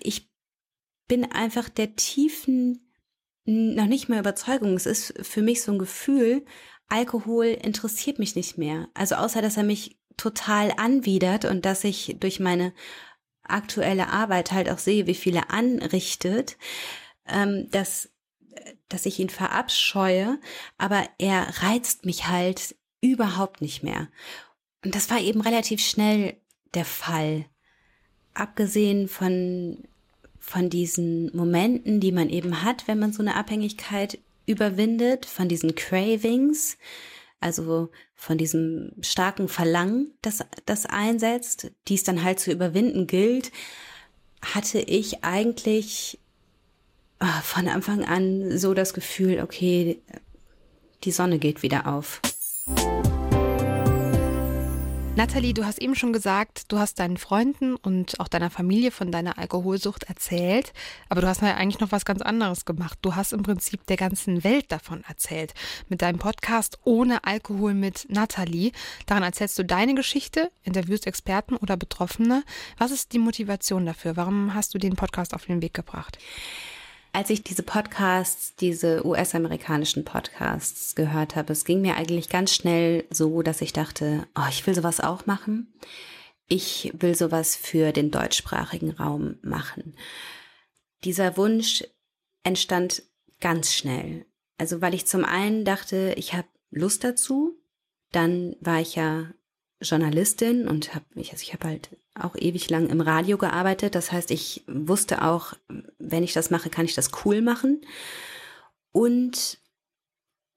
[0.00, 0.28] Ich
[1.06, 2.92] bin einfach der tiefen,
[3.44, 4.74] noch nicht mehr Überzeugung.
[4.74, 6.44] Es ist für mich so ein Gefühl,
[6.88, 8.88] Alkohol interessiert mich nicht mehr.
[8.94, 12.72] Also außer, dass er mich total anwidert und dass ich durch meine
[13.42, 16.56] aktuelle Arbeit halt auch sehe, wie viele anrichtet,
[17.26, 18.10] ähm, dass,
[18.88, 20.38] dass ich ihn verabscheue,
[20.78, 24.08] aber er reizt mich halt überhaupt nicht mehr.
[24.84, 26.36] Und das war eben relativ schnell
[26.74, 27.46] der Fall.
[28.34, 29.84] Abgesehen von,
[30.38, 35.74] von diesen Momenten, die man eben hat, wenn man so eine Abhängigkeit überwindet, von diesen
[35.74, 36.78] Cravings,
[37.40, 43.52] also von diesem starken Verlangen, das, das einsetzt, dies dann halt zu überwinden gilt,
[44.42, 46.18] hatte ich eigentlich
[47.18, 50.00] ah, von Anfang an so das Gefühl, okay,
[51.04, 52.20] die Sonne geht wieder auf.
[55.16, 59.10] Nathalie, du hast eben schon gesagt, du hast deinen Freunden und auch deiner Familie von
[59.10, 60.74] deiner Alkoholsucht erzählt,
[61.08, 62.98] aber du hast ja eigentlich noch was ganz anderes gemacht.
[63.00, 65.54] Du hast im Prinzip der ganzen Welt davon erzählt.
[65.88, 68.72] Mit deinem Podcast Ohne Alkohol mit Nathalie.
[69.06, 72.44] Daran erzählst du deine Geschichte, interviewst Experten oder Betroffene.
[72.76, 74.18] Was ist die Motivation dafür?
[74.18, 76.18] Warum hast du den Podcast auf den Weg gebracht?
[77.16, 83.06] Als ich diese Podcasts, diese US-amerikanischen Podcasts gehört habe, es ging mir eigentlich ganz schnell
[83.08, 85.72] so, dass ich dachte, oh, ich will sowas auch machen.
[86.46, 89.96] Ich will sowas für den deutschsprachigen Raum machen.
[91.04, 91.84] Dieser Wunsch
[92.42, 93.02] entstand
[93.40, 94.26] ganz schnell.
[94.58, 97.54] Also weil ich zum einen dachte, ich habe Lust dazu,
[98.12, 99.32] dann war ich ja
[99.80, 103.94] Journalistin und habe ich, also ich habe halt auch ewig lang im Radio gearbeitet.
[103.94, 105.52] Das heißt, ich wusste auch,
[105.98, 107.82] wenn ich das mache, kann ich das cool machen.
[108.92, 109.58] Und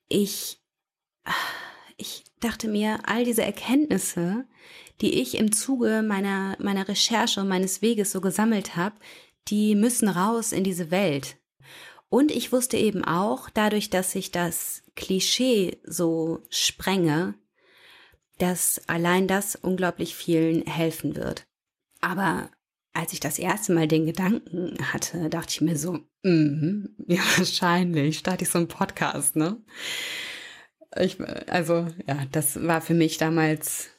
[0.07, 0.61] ich,
[1.97, 4.45] ich dachte mir, all diese Erkenntnisse,
[5.01, 8.95] die ich im Zuge meiner, meiner Recherche und meines Weges so gesammelt habe,
[9.49, 11.37] die müssen raus in diese Welt.
[12.09, 17.35] Und ich wusste eben auch, dadurch, dass ich das Klischee so sprenge,
[18.39, 21.45] dass allein das unglaublich vielen helfen wird.
[22.01, 22.49] Aber
[22.93, 28.17] als ich das erste Mal den Gedanken hatte, dachte ich mir so, mm, ja, wahrscheinlich
[28.17, 29.57] starte ich so einen Podcast, ne?
[30.99, 33.89] Ich, also, ja, das war für mich damals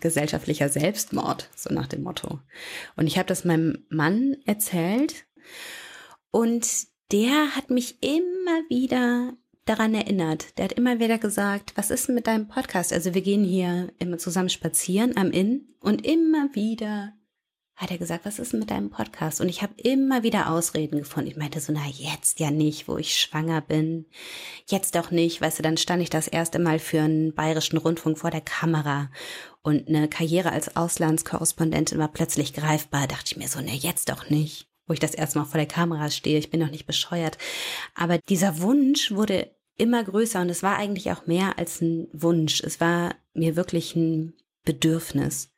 [0.00, 2.40] gesellschaftlicher Selbstmord, so nach dem Motto.
[2.96, 5.26] Und ich habe das meinem Mann erzählt
[6.30, 6.68] und
[7.12, 10.58] der hat mich immer wieder daran erinnert.
[10.58, 12.92] Der hat immer wieder gesagt, was ist denn mit deinem Podcast?
[12.92, 17.12] Also wir gehen hier immer zusammen spazieren am Inn und immer wieder
[17.76, 19.40] hat er gesagt, was ist denn mit deinem Podcast?
[19.40, 21.30] Und ich habe immer wieder Ausreden gefunden.
[21.30, 24.06] Ich meinte so, na jetzt ja nicht, wo ich schwanger bin.
[24.68, 25.40] Jetzt doch nicht.
[25.40, 29.10] Weißt du, dann stand ich das erste Mal für einen bayerischen Rundfunk vor der Kamera
[29.62, 33.02] und eine Karriere als Auslandskorrespondentin war plötzlich greifbar.
[33.02, 35.58] Da dachte ich mir so, na jetzt doch nicht wo ich das erste Mal vor
[35.58, 36.38] der Kamera stehe.
[36.38, 37.38] Ich bin noch nicht bescheuert.
[37.94, 42.62] Aber dieser Wunsch wurde immer größer und es war eigentlich auch mehr als ein Wunsch.
[42.62, 45.50] Es war mir wirklich ein Bedürfnis.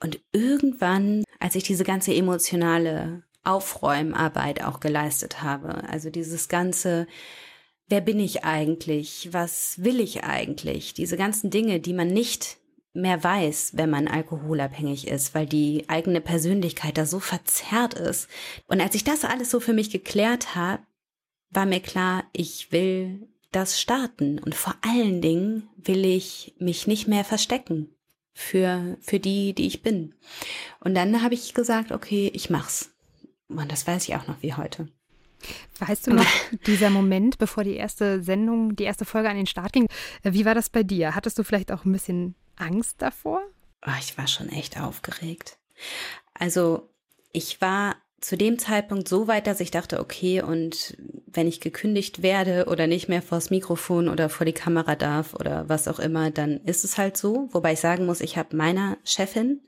[0.00, 7.06] Und irgendwann, als ich diese ganze emotionale Aufräumarbeit auch geleistet habe, also dieses ganze,
[7.88, 9.30] wer bin ich eigentlich?
[9.32, 10.94] Was will ich eigentlich?
[10.94, 12.58] Diese ganzen Dinge, die man nicht
[12.98, 18.28] mehr weiß, wenn man alkoholabhängig ist, weil die eigene Persönlichkeit da so verzerrt ist.
[18.66, 20.82] Und als ich das alles so für mich geklärt habe,
[21.50, 27.08] war mir klar, ich will das starten und vor allen Dingen will ich mich nicht
[27.08, 27.88] mehr verstecken
[28.34, 30.14] für für die, die ich bin.
[30.80, 32.90] Und dann habe ich gesagt, okay, ich mach's.
[33.48, 34.88] Und das weiß ich auch noch wie heute.
[35.78, 36.26] Weißt du noch,
[36.66, 39.88] dieser Moment, bevor die erste Sendung, die erste Folge an den Start ging,
[40.22, 41.14] wie war das bei dir?
[41.14, 43.40] Hattest du vielleicht auch ein bisschen Angst davor?
[43.86, 45.58] Oh, ich war schon echt aufgeregt.
[46.34, 46.88] Also
[47.32, 52.22] ich war zu dem Zeitpunkt so weit, dass ich dachte, okay, und wenn ich gekündigt
[52.22, 56.30] werde oder nicht mehr vors Mikrofon oder vor die Kamera darf oder was auch immer,
[56.30, 57.48] dann ist es halt so.
[57.52, 59.60] Wobei ich sagen muss, ich habe meiner Chefin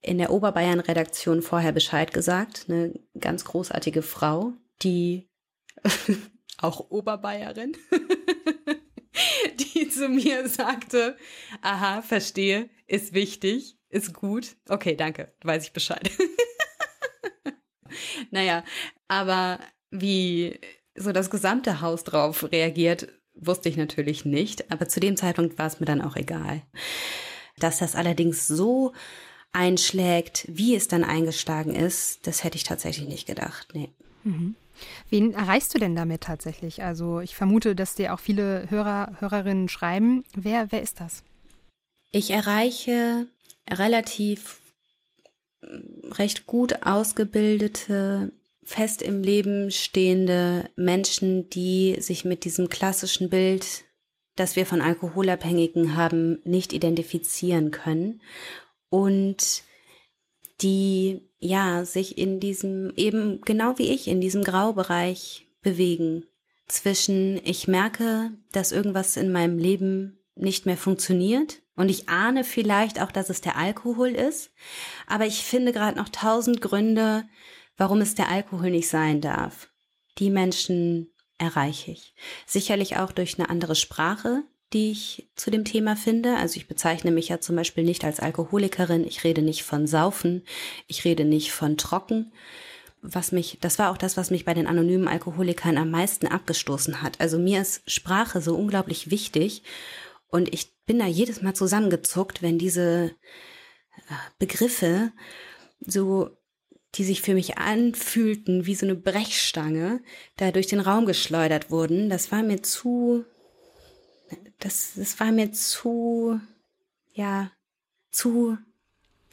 [0.00, 5.28] in der Oberbayern-Redaktion vorher Bescheid gesagt, eine ganz großartige Frau, die
[6.58, 7.76] auch Oberbayerin,
[9.74, 11.16] die zu mir sagte,
[11.60, 14.56] aha, verstehe, ist wichtig, ist gut.
[14.68, 16.10] Okay, danke, weiß ich Bescheid.
[18.30, 18.64] naja,
[19.08, 19.58] aber
[19.90, 20.58] wie
[20.94, 24.70] so das gesamte Haus drauf reagiert, wusste ich natürlich nicht.
[24.70, 26.62] Aber zu dem Zeitpunkt war es mir dann auch egal.
[27.58, 28.92] Dass das allerdings so
[29.52, 33.68] einschlägt, wie es dann eingeschlagen ist, das hätte ich tatsächlich nicht gedacht.
[33.74, 33.90] Nee.
[34.24, 34.56] Mhm.
[35.08, 36.82] Wen erreichst du denn damit tatsächlich?
[36.82, 40.24] Also ich vermute, dass dir auch viele Hörer, Hörerinnen schreiben.
[40.34, 41.22] Wer, wer ist das?
[42.10, 43.26] Ich erreiche
[43.70, 44.60] relativ
[45.62, 48.32] mm, recht gut ausgebildete,
[48.64, 53.84] fest im Leben stehende Menschen, die sich mit diesem klassischen Bild,
[54.36, 58.22] das wir von Alkoholabhängigen haben, nicht identifizieren können
[58.88, 59.64] und
[60.60, 66.24] die ja, sich in diesem, eben genau wie ich, in diesem Graubereich bewegen.
[66.68, 73.00] Zwischen, ich merke, dass irgendwas in meinem Leben nicht mehr funktioniert und ich ahne vielleicht
[73.02, 74.52] auch, dass es der Alkohol ist,
[75.06, 77.24] aber ich finde gerade noch tausend Gründe,
[77.76, 79.68] warum es der Alkohol nicht sein darf.
[80.18, 82.14] Die Menschen erreiche ich.
[82.46, 86.36] Sicherlich auch durch eine andere Sprache, die ich zu dem Thema finde.
[86.36, 90.42] Also ich bezeichne mich ja zum Beispiel nicht als Alkoholikerin, ich rede nicht von Saufen,
[90.86, 92.32] ich rede nicht von Trocken.
[93.02, 97.02] was mich, das war auch das, was mich bei den anonymen Alkoholikern am meisten abgestoßen
[97.02, 97.20] hat.
[97.20, 99.64] Also mir ist Sprache so unglaublich wichtig
[100.28, 103.10] und ich bin da jedes Mal zusammengezuckt, wenn diese
[104.08, 105.12] äh, Begriffe
[105.80, 106.30] so,
[106.94, 110.00] die sich für mich anfühlten wie so eine Brechstange,
[110.36, 112.08] da durch den Raum geschleudert wurden.
[112.08, 113.24] Das war mir zu,
[114.62, 116.40] das, das war mir zu,
[117.14, 117.50] ja,
[118.10, 118.56] zu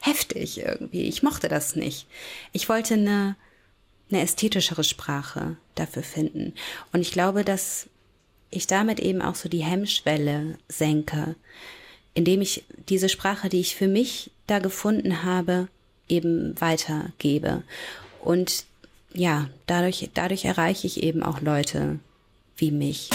[0.00, 1.02] heftig irgendwie.
[1.02, 2.06] Ich mochte das nicht.
[2.52, 3.36] Ich wollte eine,
[4.10, 6.54] eine ästhetischere Sprache dafür finden.
[6.92, 7.88] Und ich glaube, dass
[8.50, 11.36] ich damit eben auch so die Hemmschwelle senke,
[12.14, 15.68] indem ich diese Sprache, die ich für mich da gefunden habe,
[16.08, 17.62] eben weitergebe.
[18.20, 18.64] Und
[19.12, 22.00] ja, dadurch, dadurch erreiche ich eben auch Leute
[22.56, 23.10] wie mich.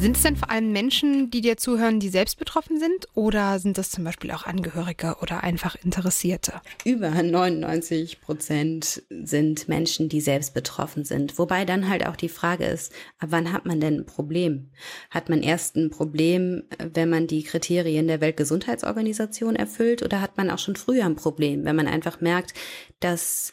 [0.00, 3.06] Sind es denn vor allem Menschen, die dir zuhören, die selbst betroffen sind?
[3.12, 6.62] Oder sind das zum Beispiel auch Angehörige oder einfach Interessierte?
[6.86, 11.38] Über 99 Prozent sind Menschen, die selbst betroffen sind.
[11.38, 14.70] Wobei dann halt auch die Frage ist, ab wann hat man denn ein Problem?
[15.10, 20.02] Hat man erst ein Problem, wenn man die Kriterien der Weltgesundheitsorganisation erfüllt?
[20.02, 22.54] Oder hat man auch schon früher ein Problem, wenn man einfach merkt,
[23.00, 23.52] dass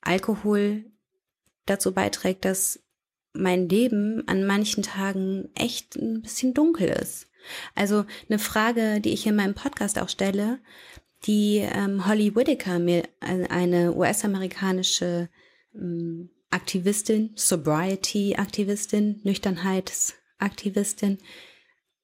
[0.00, 0.86] Alkohol
[1.66, 2.80] dazu beiträgt, dass
[3.32, 7.28] mein Leben an manchen Tagen echt ein bisschen dunkel ist.
[7.74, 10.58] Also eine Frage, die ich in meinem Podcast auch stelle,
[11.24, 15.28] die ähm, Holly Whitaker, mir eine US-amerikanische
[15.74, 21.18] ähm, Aktivistin, Sobriety-Aktivistin, Nüchternheitsaktivistin,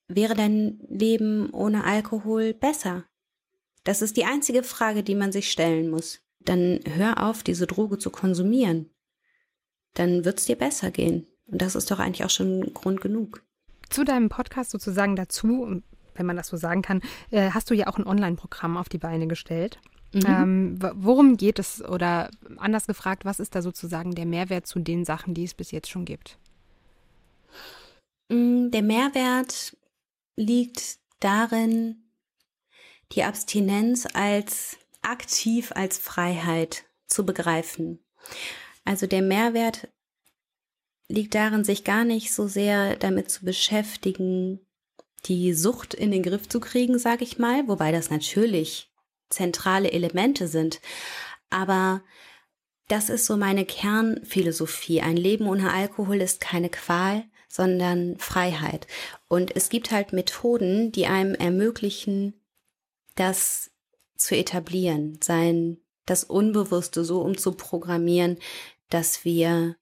[0.09, 3.05] wäre dein Leben ohne Alkohol besser?
[3.85, 6.21] Das ist die einzige Frage, die man sich stellen muss.
[6.41, 8.94] Dann hör auf, diese Droge zu konsumieren
[9.95, 11.27] dann wird es dir besser gehen.
[11.47, 13.43] Und das ist doch eigentlich auch schon Grund genug.
[13.91, 15.83] Zu deinem Podcast sozusagen dazu,
[16.15, 18.99] wenn man das so sagen kann, äh, hast du ja auch ein Online-Programm auf die
[18.99, 19.79] Beine gestellt.
[20.13, 20.23] Mhm.
[20.27, 25.05] Ähm, worum geht es oder anders gefragt, was ist da sozusagen der Mehrwert zu den
[25.05, 26.39] Sachen, die es bis jetzt schon gibt?
[28.29, 29.77] Mm, der Mehrwert
[30.37, 31.97] liegt darin,
[33.13, 37.99] die Abstinenz als aktiv als Freiheit zu begreifen.
[38.85, 39.89] Also der Mehrwert
[41.09, 44.61] liegt darin, sich gar nicht so sehr damit zu beschäftigen,
[45.27, 48.91] die Sucht in den Griff zu kriegen, sage ich mal, wobei das natürlich
[49.31, 50.81] zentrale Elemente sind.
[51.51, 52.03] Aber
[52.89, 55.01] das ist so meine Kernphilosophie.
[55.01, 58.87] Ein Leben ohne Alkohol ist keine Qual, sondern Freiheit.
[59.29, 62.35] Und es gibt halt Methoden, die einem ermöglichen,
[63.15, 63.71] das
[64.17, 68.39] zu etablieren, sein, das Unbewusste so umzuprogrammieren,
[68.95, 69.75] dass wir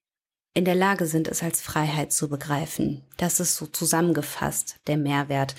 [0.55, 3.03] in der Lage sind, es als Freiheit zu begreifen.
[3.17, 5.55] Das ist so zusammengefasst der Mehrwert.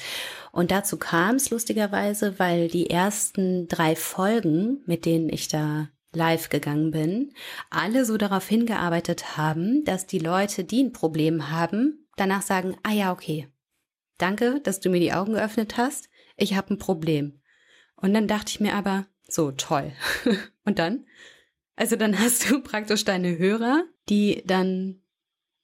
[0.50, 6.48] Und dazu kam es lustigerweise, weil die ersten drei Folgen, mit denen ich da live
[6.48, 7.32] gegangen bin,
[7.70, 12.92] alle so darauf hingearbeitet haben, dass die Leute, die ein Problem haben, danach sagen, ah
[12.92, 13.48] ja, okay,
[14.18, 17.40] danke, dass du mir die Augen geöffnet hast, ich habe ein Problem.
[17.96, 19.92] Und dann dachte ich mir aber, so toll.
[20.64, 21.06] Und dann?
[21.76, 25.02] Also dann hast du praktisch deine Hörer, die dann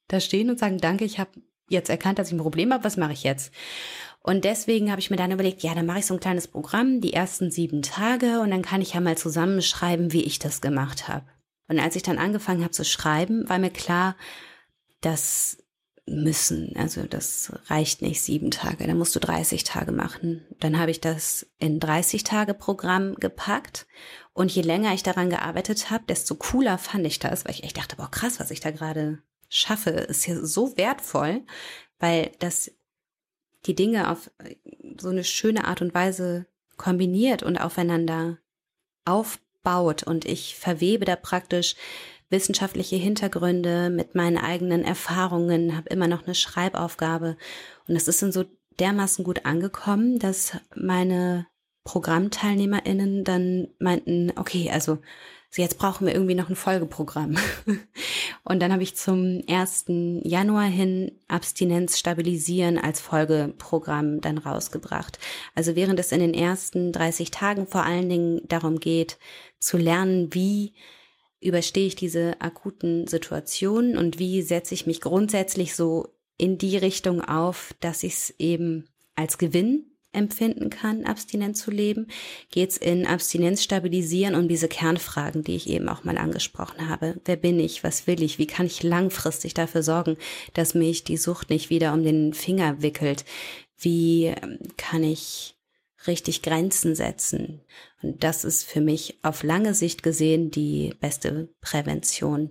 [0.07, 1.31] da stehen und sagen, danke, ich habe
[1.69, 3.53] jetzt erkannt, dass ich ein Problem habe, was mache ich jetzt?
[4.23, 7.01] Und deswegen habe ich mir dann überlegt, ja, dann mache ich so ein kleines Programm,
[7.01, 11.07] die ersten sieben Tage, und dann kann ich ja mal zusammenschreiben, wie ich das gemacht
[11.07, 11.25] habe.
[11.67, 14.15] Und als ich dann angefangen habe zu schreiben, war mir klar,
[14.99, 15.57] dass
[16.05, 16.75] müssen.
[16.75, 20.45] Also das reicht nicht sieben Tage, da musst du 30 Tage machen.
[20.59, 23.87] Dann habe ich das in 30 Tage Programm gepackt
[24.33, 27.77] und je länger ich daran gearbeitet habe, desto cooler fand ich das, weil ich echt
[27.77, 31.41] dachte, boah krass, was ich da gerade schaffe, ist hier so wertvoll,
[31.99, 32.71] weil das
[33.65, 34.31] die Dinge auf
[34.99, 38.39] so eine schöne Art und Weise kombiniert und aufeinander
[39.05, 40.03] aufbaut.
[40.03, 41.75] Und ich verwebe da praktisch
[42.29, 47.37] wissenschaftliche Hintergründe mit meinen eigenen Erfahrungen, habe immer noch eine Schreibaufgabe.
[47.87, 48.45] Und es ist dann so
[48.79, 51.45] dermaßen gut angekommen, dass meine
[51.83, 54.99] ProgrammteilnehmerInnen dann meinten, okay, also
[55.59, 57.37] jetzt brauchen wir irgendwie noch ein Folgeprogramm.
[58.43, 59.85] Und dann habe ich zum 1.
[60.23, 65.19] Januar hin Abstinenz stabilisieren als Folgeprogramm dann rausgebracht.
[65.53, 69.17] Also während es in den ersten 30 Tagen vor allen Dingen darum geht,
[69.59, 70.73] zu lernen, wie
[71.41, 76.07] überstehe ich diese akuten Situationen und wie setze ich mich grundsätzlich so
[76.37, 82.07] in die Richtung auf, dass ich es eben als Gewinn empfinden kann, abstinent zu leben,
[82.49, 87.15] geht es in Abstinenz stabilisieren um diese Kernfragen, die ich eben auch mal angesprochen habe.
[87.25, 87.83] Wer bin ich?
[87.83, 88.37] Was will ich?
[88.37, 90.17] Wie kann ich langfristig dafür sorgen,
[90.53, 93.25] dass mich die Sucht nicht wieder um den Finger wickelt?
[93.77, 95.55] Wie ähm, kann ich
[96.07, 97.61] richtig Grenzen setzen.
[98.01, 102.49] Und das ist für mich auf lange Sicht gesehen die beste Prävention.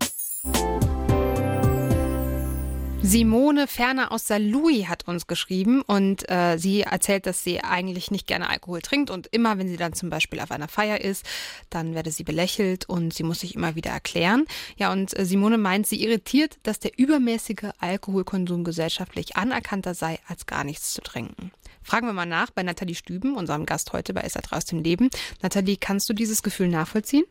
[3.03, 8.26] Simone Ferner aus Saarlouis hat uns geschrieben und äh, sie erzählt, dass sie eigentlich nicht
[8.26, 11.24] gerne Alkohol trinkt und immer, wenn sie dann zum Beispiel auf einer Feier ist,
[11.70, 14.44] dann werde sie belächelt und sie muss sich immer wieder erklären.
[14.76, 20.44] Ja, und äh, Simone meint, sie irritiert, dass der übermäßige Alkoholkonsum gesellschaftlich anerkannter sei, als
[20.44, 21.53] gar nichts zu trinken.
[21.82, 25.09] Fragen wir mal nach bei Nathalie Stüben, unserem Gast heute bei SA3 aus dem Leben.
[25.40, 27.24] Nathalie, kannst du dieses Gefühl nachvollziehen?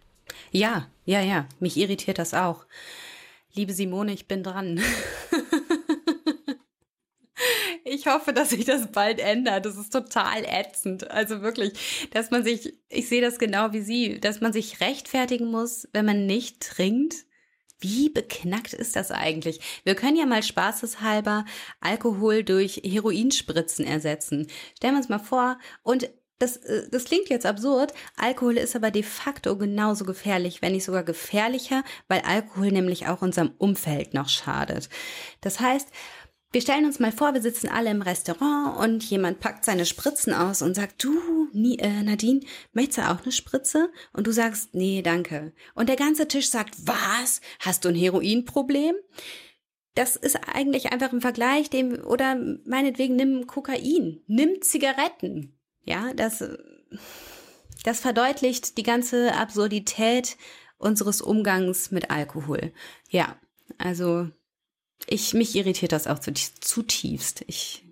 [0.51, 1.47] Ja, ja, ja.
[1.59, 2.65] Mich irritiert das auch.
[3.53, 4.80] Liebe Simone, ich bin dran.
[7.92, 9.66] Ich hoffe, dass sich das bald ändert.
[9.66, 11.10] Das ist total ätzend.
[11.10, 15.50] Also wirklich, dass man sich, ich sehe das genau wie Sie, dass man sich rechtfertigen
[15.50, 17.16] muss, wenn man nicht trinkt.
[17.80, 19.62] Wie beknackt ist das eigentlich?
[19.86, 21.46] Wir können ja mal spaßeshalber
[21.80, 24.48] Alkohol durch Heroinspritzen ersetzen.
[24.76, 26.10] Stellen wir uns mal vor, und
[26.40, 30.86] das, äh, das klingt jetzt absurd, Alkohol ist aber de facto genauso gefährlich, wenn nicht
[30.86, 34.90] sogar gefährlicher, weil Alkohol nämlich auch unserem Umfeld noch schadet.
[35.42, 35.90] Das heißt,
[36.52, 40.34] wir stellen uns mal vor, wir sitzen alle im Restaurant und jemand packt seine Spritzen
[40.34, 42.41] aus und sagt, du, äh, Nadine,
[42.74, 43.91] möchtest du auch eine Spritze?
[44.14, 45.54] Und du sagst, nee, danke.
[45.76, 47.41] Und der ganze Tisch sagt, was?
[47.60, 48.95] Hast du ein Heroinproblem?
[49.93, 52.36] Das ist eigentlich einfach ein Vergleich, dem, oder
[52.66, 55.56] meinetwegen nimm Kokain, nimm Zigaretten.
[55.84, 56.43] Ja, das,
[57.84, 60.38] das verdeutlicht die ganze Absurdität
[60.78, 62.72] unseres Umgangs mit Alkohol.
[63.10, 63.39] Ja,
[63.78, 64.30] also
[65.08, 67.43] ich, mich irritiert das auch zutiefst.
[67.47, 67.84] Ich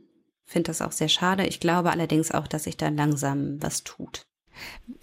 [0.46, 1.46] finde das auch sehr schade.
[1.46, 4.26] Ich glaube allerdings auch, dass sich da langsam was tut.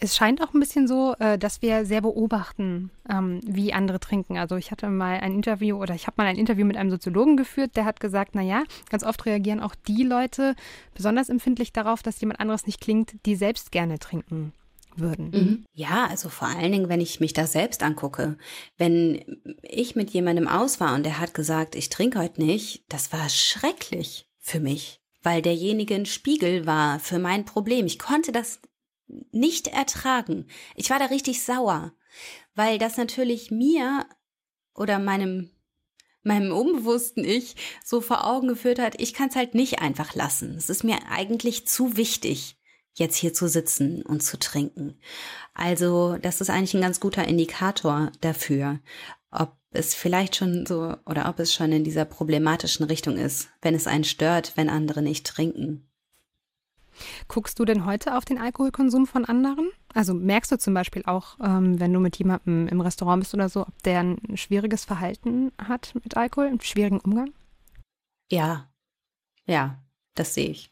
[0.00, 4.36] Es scheint auch ein bisschen so, äh, dass wir sehr beobachten, ähm, wie andere trinken.
[4.36, 7.36] Also ich hatte mal ein Interview oder ich habe mal ein Interview mit einem Soziologen
[7.36, 10.56] geführt, der hat gesagt, na ja, ganz oft reagieren auch die Leute
[10.94, 14.52] besonders empfindlich darauf, dass jemand anderes nicht klingt, die selbst gerne trinken
[14.96, 15.30] würden.
[15.30, 15.66] Mhm.
[15.72, 18.36] Ja, also vor allen Dingen, wenn ich mich da selbst angucke.
[18.76, 23.12] Wenn ich mit jemandem aus war und der hat gesagt, ich trinke heute nicht, das
[23.12, 27.86] war schrecklich für mich, weil derjenige ein Spiegel war für mein Problem.
[27.86, 28.60] Ich konnte das
[29.32, 30.46] nicht ertragen.
[30.76, 31.92] Ich war da richtig sauer,
[32.54, 34.06] weil das natürlich mir
[34.74, 35.50] oder meinem
[36.26, 40.54] meinem unbewussten Ich so vor Augen geführt hat, ich kann es halt nicht einfach lassen.
[40.56, 42.56] Es ist mir eigentlich zu wichtig
[42.94, 44.96] jetzt hier zu sitzen und zu trinken.
[45.52, 48.80] Also das ist eigentlich ein ganz guter Indikator dafür,
[49.30, 53.74] ob es vielleicht schon so oder ob es schon in dieser problematischen Richtung ist, wenn
[53.74, 55.86] es einen stört, wenn andere nicht trinken.
[57.26, 59.70] Guckst du denn heute auf den Alkoholkonsum von anderen?
[59.92, 63.48] Also merkst du zum Beispiel auch, ähm, wenn du mit jemandem im Restaurant bist oder
[63.48, 67.32] so, ob der ein schwieriges Verhalten hat mit Alkohol, einen schwierigen Umgang?
[68.30, 68.68] Ja,
[69.46, 69.82] ja,
[70.14, 70.70] das sehe ich.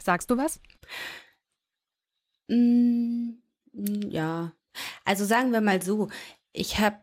[0.00, 0.60] Sagst du was?
[2.48, 3.34] Mm,
[4.08, 4.52] ja,
[5.04, 6.08] also sagen wir mal so,
[6.52, 6.96] ich habe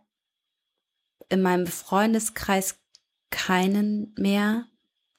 [1.30, 2.80] in meinem Freundeskreis
[3.30, 4.66] keinen mehr,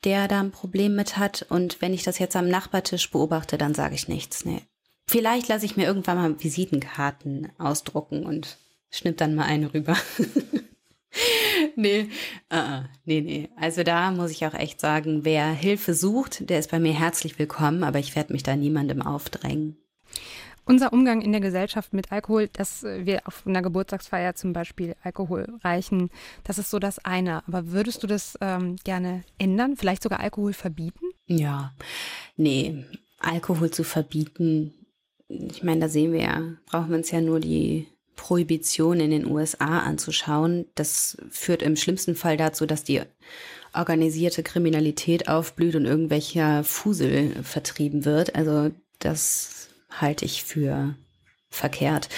[0.04, 1.46] der da ein Problem mit hat.
[1.48, 4.44] Und wenn ich das jetzt am Nachbartisch beobachte, dann sage ich nichts.
[4.44, 4.62] Nee.
[5.06, 8.58] Vielleicht lasse ich mir irgendwann mal Visitenkarten ausdrucken und
[8.90, 9.96] schnipp dann mal eine rüber.
[11.80, 12.08] nee,
[12.52, 13.48] uh, nee, nee.
[13.56, 17.38] Also da muss ich auch echt sagen, wer Hilfe sucht, der ist bei mir herzlich
[17.38, 19.76] willkommen, aber ich werde mich da niemandem aufdrängen.
[20.66, 25.46] Unser Umgang in der Gesellschaft mit Alkohol, dass wir auf einer Geburtstagsfeier zum Beispiel Alkohol
[25.64, 26.10] reichen,
[26.44, 27.42] das ist so das eine.
[27.48, 29.76] Aber würdest du das ähm, gerne ändern?
[29.76, 31.06] Vielleicht sogar Alkohol verbieten?
[31.26, 31.74] Ja,
[32.36, 32.84] nee,
[33.18, 34.74] Alkohol zu verbieten,
[35.30, 37.86] ich meine, da sehen wir ja, brauchen wir uns ja nur die
[38.20, 40.66] Prohibition in den USA anzuschauen.
[40.74, 43.00] Das führt im schlimmsten Fall dazu, dass die
[43.72, 48.34] organisierte Kriminalität aufblüht und irgendwelcher Fusel vertrieben wird.
[48.34, 50.94] Also das halte ich für
[51.48, 52.10] verkehrt.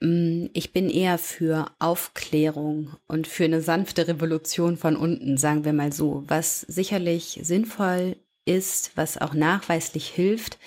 [0.00, 5.72] Mm, ich bin eher für Aufklärung und für eine sanfte Revolution von unten, sagen wir
[5.72, 6.24] mal so.
[6.26, 10.58] Was sicherlich sinnvoll ist, was auch nachweislich hilft,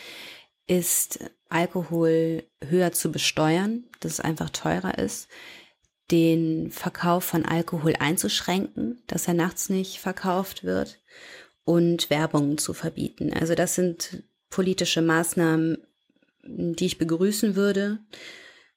[0.68, 1.20] ist
[1.52, 5.28] Alkohol höher zu besteuern, dass es einfach teurer ist,
[6.12, 11.00] den Verkauf von Alkohol einzuschränken, dass er nachts nicht verkauft wird
[11.64, 13.34] und Werbung zu verbieten.
[13.34, 15.78] Also das sind politische Maßnahmen,
[16.44, 18.00] die ich begrüßen würde,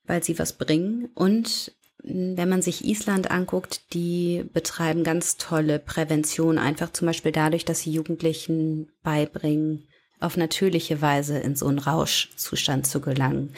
[0.05, 1.11] weil sie was bringen.
[1.15, 1.73] Und
[2.03, 7.81] wenn man sich Island anguckt, die betreiben ganz tolle Prävention, einfach zum Beispiel dadurch, dass
[7.81, 9.89] sie Jugendlichen beibringen,
[10.21, 13.55] auf natürliche Weise in so einen Rauschzustand zu gelangen.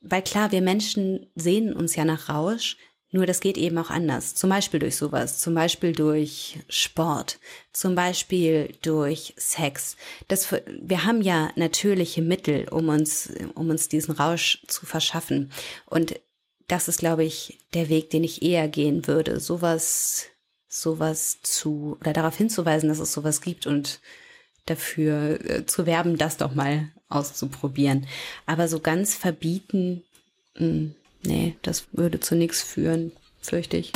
[0.00, 2.76] Weil klar, wir Menschen sehnen uns ja nach Rausch.
[3.12, 4.34] Nur das geht eben auch anders.
[4.36, 7.40] Zum Beispiel durch sowas, zum Beispiel durch Sport,
[7.72, 9.96] zum Beispiel durch Sex.
[10.28, 15.50] Das, wir haben ja natürliche Mittel, um uns, um uns diesen Rausch zu verschaffen.
[15.86, 16.20] Und
[16.68, 19.40] das ist, glaube ich, der Weg, den ich eher gehen würde.
[19.40, 20.26] Sowas,
[20.68, 24.00] sowas zu, oder darauf hinzuweisen, dass es sowas gibt und
[24.70, 28.06] dafür äh, zu werben, das doch mal auszuprobieren.
[28.46, 30.02] Aber so ganz verbieten,
[30.56, 30.94] mh, hm,
[31.24, 33.92] nee, das würde zu nichts führen, fürchte ich.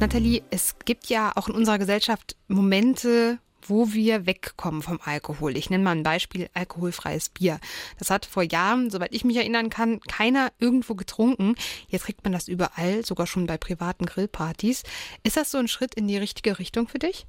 [0.00, 5.56] Nathalie, es gibt ja auch in unserer Gesellschaft Momente, wo wir wegkommen vom Alkohol.
[5.56, 7.58] Ich nenne mal ein Beispiel, alkoholfreies Bier.
[7.98, 11.54] Das hat vor Jahren, soweit ich mich erinnern kann, keiner irgendwo getrunken.
[11.88, 14.84] Jetzt kriegt man das überall, sogar schon bei privaten Grillpartys.
[15.24, 17.26] Ist das so ein Schritt in die richtige Richtung für dich?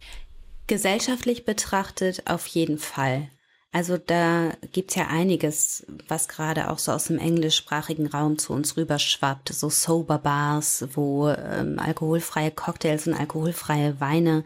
[0.69, 3.27] Gesellschaftlich betrachtet auf jeden Fall.
[3.71, 8.77] Also da gibt's ja einiges, was gerade auch so aus dem englischsprachigen Raum zu uns
[8.77, 9.49] rüberschwappt.
[9.49, 14.43] So Sober Bars, wo ähm, alkoholfreie Cocktails und alkoholfreie Weine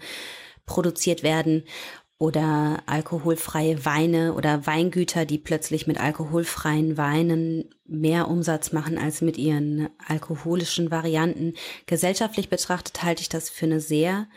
[0.65, 1.65] produziert werden
[2.19, 9.37] oder alkoholfreie Weine oder Weingüter, die plötzlich mit alkoholfreien Weinen mehr Umsatz machen als mit
[9.37, 11.53] ihren alkoholischen Varianten.
[11.85, 14.27] Gesellschaftlich betrachtet halte ich das für eine sehr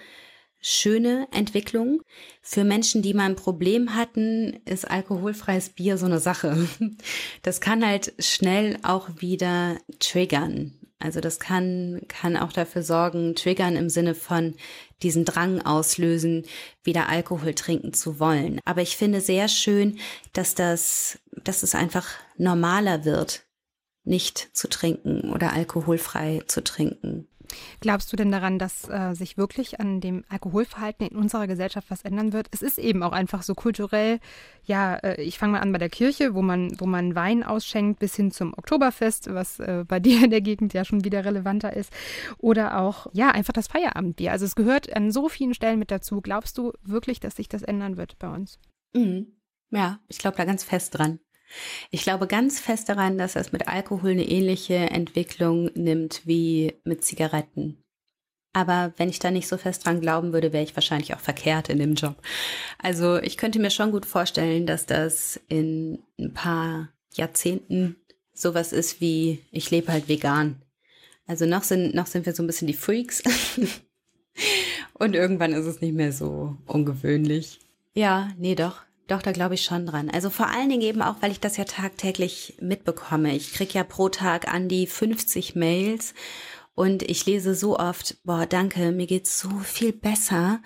[0.69, 2.03] schöne Entwicklung.
[2.43, 6.69] Für Menschen, die mal ein Problem hatten, ist alkoholfreies Bier so eine Sache.
[7.43, 10.73] Das kann halt schnell auch wieder triggern.
[10.99, 14.55] Also das kann, kann auch dafür sorgen, triggern im Sinne von
[15.03, 16.45] diesen Drang auslösen,
[16.83, 18.59] wieder Alkohol trinken zu wollen.
[18.65, 19.99] Aber ich finde sehr schön,
[20.33, 22.09] dass das, dass es einfach
[22.39, 23.45] normaler wird,
[24.03, 27.29] nicht zu trinken oder alkoholfrei zu trinken.
[27.81, 32.03] Glaubst du denn daran, dass äh, sich wirklich an dem Alkoholverhalten in unserer Gesellschaft was
[32.03, 32.49] ändern wird?
[32.51, 34.21] Es ist eben auch einfach so kulturell,
[34.65, 38.01] ja, äh, ich fange mal an bei der Kirche, wo man, wo man Wein ausschenkt,
[38.01, 41.75] bis hin zum Oktoberfest, was äh, bei dir in der Gegend ja schon wieder relevanter
[41.75, 41.93] ist.
[42.39, 44.33] Oder auch, ja, einfach das Feierabendbier.
[44.33, 46.21] Also es gehört an so vielen Stellen mit dazu.
[46.21, 48.59] Glaubst du wirklich, dass sich das ändern wird bei uns?
[48.95, 49.37] Mhm.
[49.71, 51.19] Ja, ich glaube da ganz fest dran.
[51.91, 57.05] Ich glaube ganz fest daran, dass es mit Alkohol eine ähnliche Entwicklung nimmt wie mit
[57.05, 57.83] Zigaretten.
[58.57, 61.69] Aber wenn ich da nicht so fest dran glauben würde, wäre ich wahrscheinlich auch verkehrt
[61.69, 62.17] in dem Job.
[62.79, 67.97] Also ich könnte mir schon gut vorstellen, dass das in ein paar Jahrzehnten
[68.33, 70.63] sowas ist wie, ich lebe halt vegan.
[71.27, 73.23] Also noch sind, noch sind wir so ein bisschen die Freaks.
[74.95, 77.61] Und irgendwann ist es nicht mehr so ungewöhnlich.
[77.93, 78.86] Ja, nee, doch.
[79.07, 80.11] Doch, da glaube ich schon dran.
[80.11, 83.35] Also vor allen Dingen eben auch, weil ich das ja tagtäglich mitbekomme.
[83.37, 86.13] Ich krieg ja pro Tag an die 50 Mails
[86.75, 90.61] und ich lese so oft, boah, danke, mir geht's so viel besser.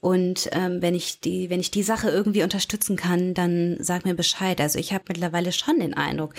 [0.00, 4.14] Und ähm, wenn ich die, wenn ich die Sache irgendwie unterstützen kann, dann sag mir
[4.14, 4.60] Bescheid.
[4.60, 6.34] Also ich habe mittlerweile schon den Eindruck,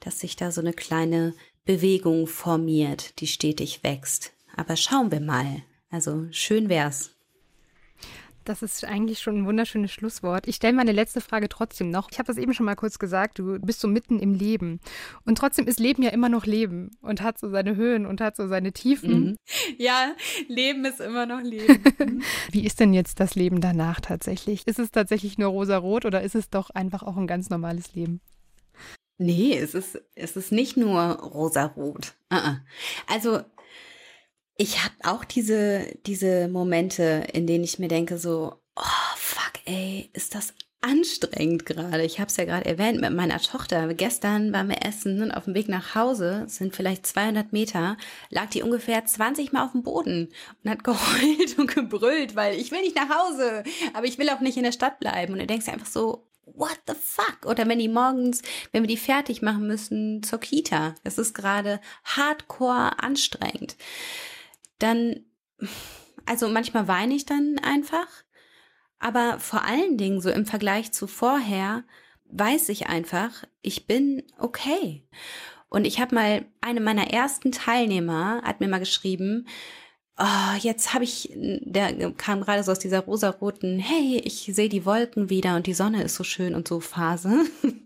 [0.00, 1.34] dass sich da so eine kleine
[1.64, 4.32] Bewegung formiert, die stetig wächst.
[4.56, 5.62] Aber schauen wir mal.
[5.90, 7.13] Also schön wär's.
[8.44, 10.46] Das ist eigentlich schon ein wunderschönes Schlusswort.
[10.46, 12.10] Ich stelle meine letzte Frage trotzdem noch.
[12.10, 14.80] Ich habe das eben schon mal kurz gesagt, du bist so mitten im Leben.
[15.24, 18.36] Und trotzdem ist Leben ja immer noch Leben und hat so seine Höhen und hat
[18.36, 19.24] so seine Tiefen.
[19.24, 19.36] Mhm.
[19.78, 20.14] Ja,
[20.48, 22.22] Leben ist immer noch Leben.
[22.50, 24.66] Wie ist denn jetzt das Leben danach tatsächlich?
[24.66, 28.20] Ist es tatsächlich nur rosa-rot oder ist es doch einfach auch ein ganz normales Leben?
[29.16, 32.14] Nee, es ist, es ist nicht nur rosarot.
[32.32, 32.56] Uh -uh.
[33.06, 33.40] Also
[34.56, 40.10] ich habe auch diese, diese Momente, in denen ich mir denke so, oh fuck, ey,
[40.12, 42.04] ist das anstrengend gerade.
[42.04, 43.92] Ich habe es ja gerade erwähnt mit meiner Tochter.
[43.94, 47.96] Gestern waren wir essen und auf dem Weg nach Hause, sind vielleicht 200 Meter,
[48.28, 50.28] lag die ungefähr 20 Mal auf dem Boden
[50.62, 54.40] und hat geheult und gebrüllt, weil ich will nicht nach Hause, aber ich will auch
[54.40, 55.32] nicht in der Stadt bleiben.
[55.32, 57.46] Und du denkst einfach so, what the fuck?
[57.46, 60.94] Oder wenn die morgens, wenn wir die fertig machen müssen zur Kita.
[61.02, 63.76] Das ist gerade hardcore anstrengend
[64.78, 65.24] dann,
[66.26, 68.06] also manchmal weine ich dann einfach,
[68.98, 71.84] aber vor allen Dingen so im Vergleich zu vorher
[72.30, 75.06] weiß ich einfach, ich bin okay.
[75.68, 79.46] Und ich habe mal, eine meiner ersten Teilnehmer hat mir mal geschrieben,
[80.18, 84.86] oh, jetzt habe ich, der kam gerade so aus dieser rosaroten, hey, ich sehe die
[84.86, 87.44] Wolken wieder und die Sonne ist so schön und so Phase.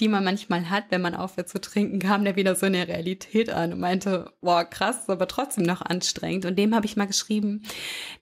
[0.00, 2.88] die man manchmal hat, wenn man aufhört zu trinken, kam der wieder so in der
[2.88, 6.44] Realität an und meinte, boah, krass, aber trotzdem noch anstrengend.
[6.44, 7.62] Und dem habe ich mal geschrieben,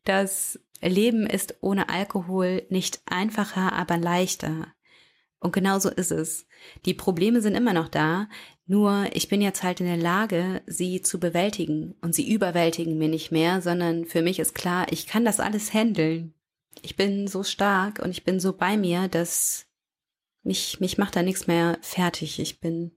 [0.04, 4.68] dass Leben ist ohne Alkohol nicht einfacher, aber leichter.
[5.38, 6.46] Und genau so ist es.
[6.84, 8.28] Die Probleme sind immer noch da,
[8.66, 11.94] nur ich bin jetzt halt in der Lage, sie zu bewältigen.
[12.00, 15.72] Und sie überwältigen mir nicht mehr, sondern für mich ist klar, ich kann das alles
[15.72, 16.34] handeln.
[16.82, 19.65] Ich bin so stark und ich bin so bei mir, dass
[20.46, 22.38] mich, mich macht da nichts mehr fertig.
[22.38, 22.92] Ich bin,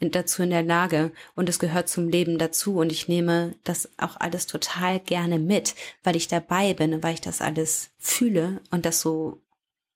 [0.00, 4.16] dazu in der Lage und es gehört zum Leben dazu und ich nehme das auch
[4.18, 5.74] alles total gerne mit,
[6.04, 9.40] weil ich dabei bin und weil ich das alles fühle und das so,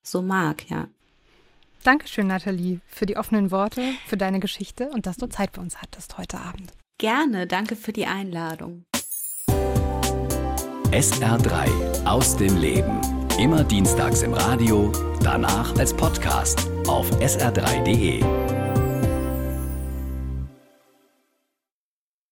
[0.03, 0.89] so mag, ja.
[1.83, 5.81] Dankeschön, Nathalie, für die offenen Worte, für deine Geschichte und dass du Zeit für uns
[5.81, 6.73] hattest heute Abend.
[6.99, 8.85] Gerne, danke für die Einladung.
[10.91, 13.01] SR3 aus dem Leben.
[13.39, 18.60] Immer dienstags im Radio, danach als Podcast auf sr3.de.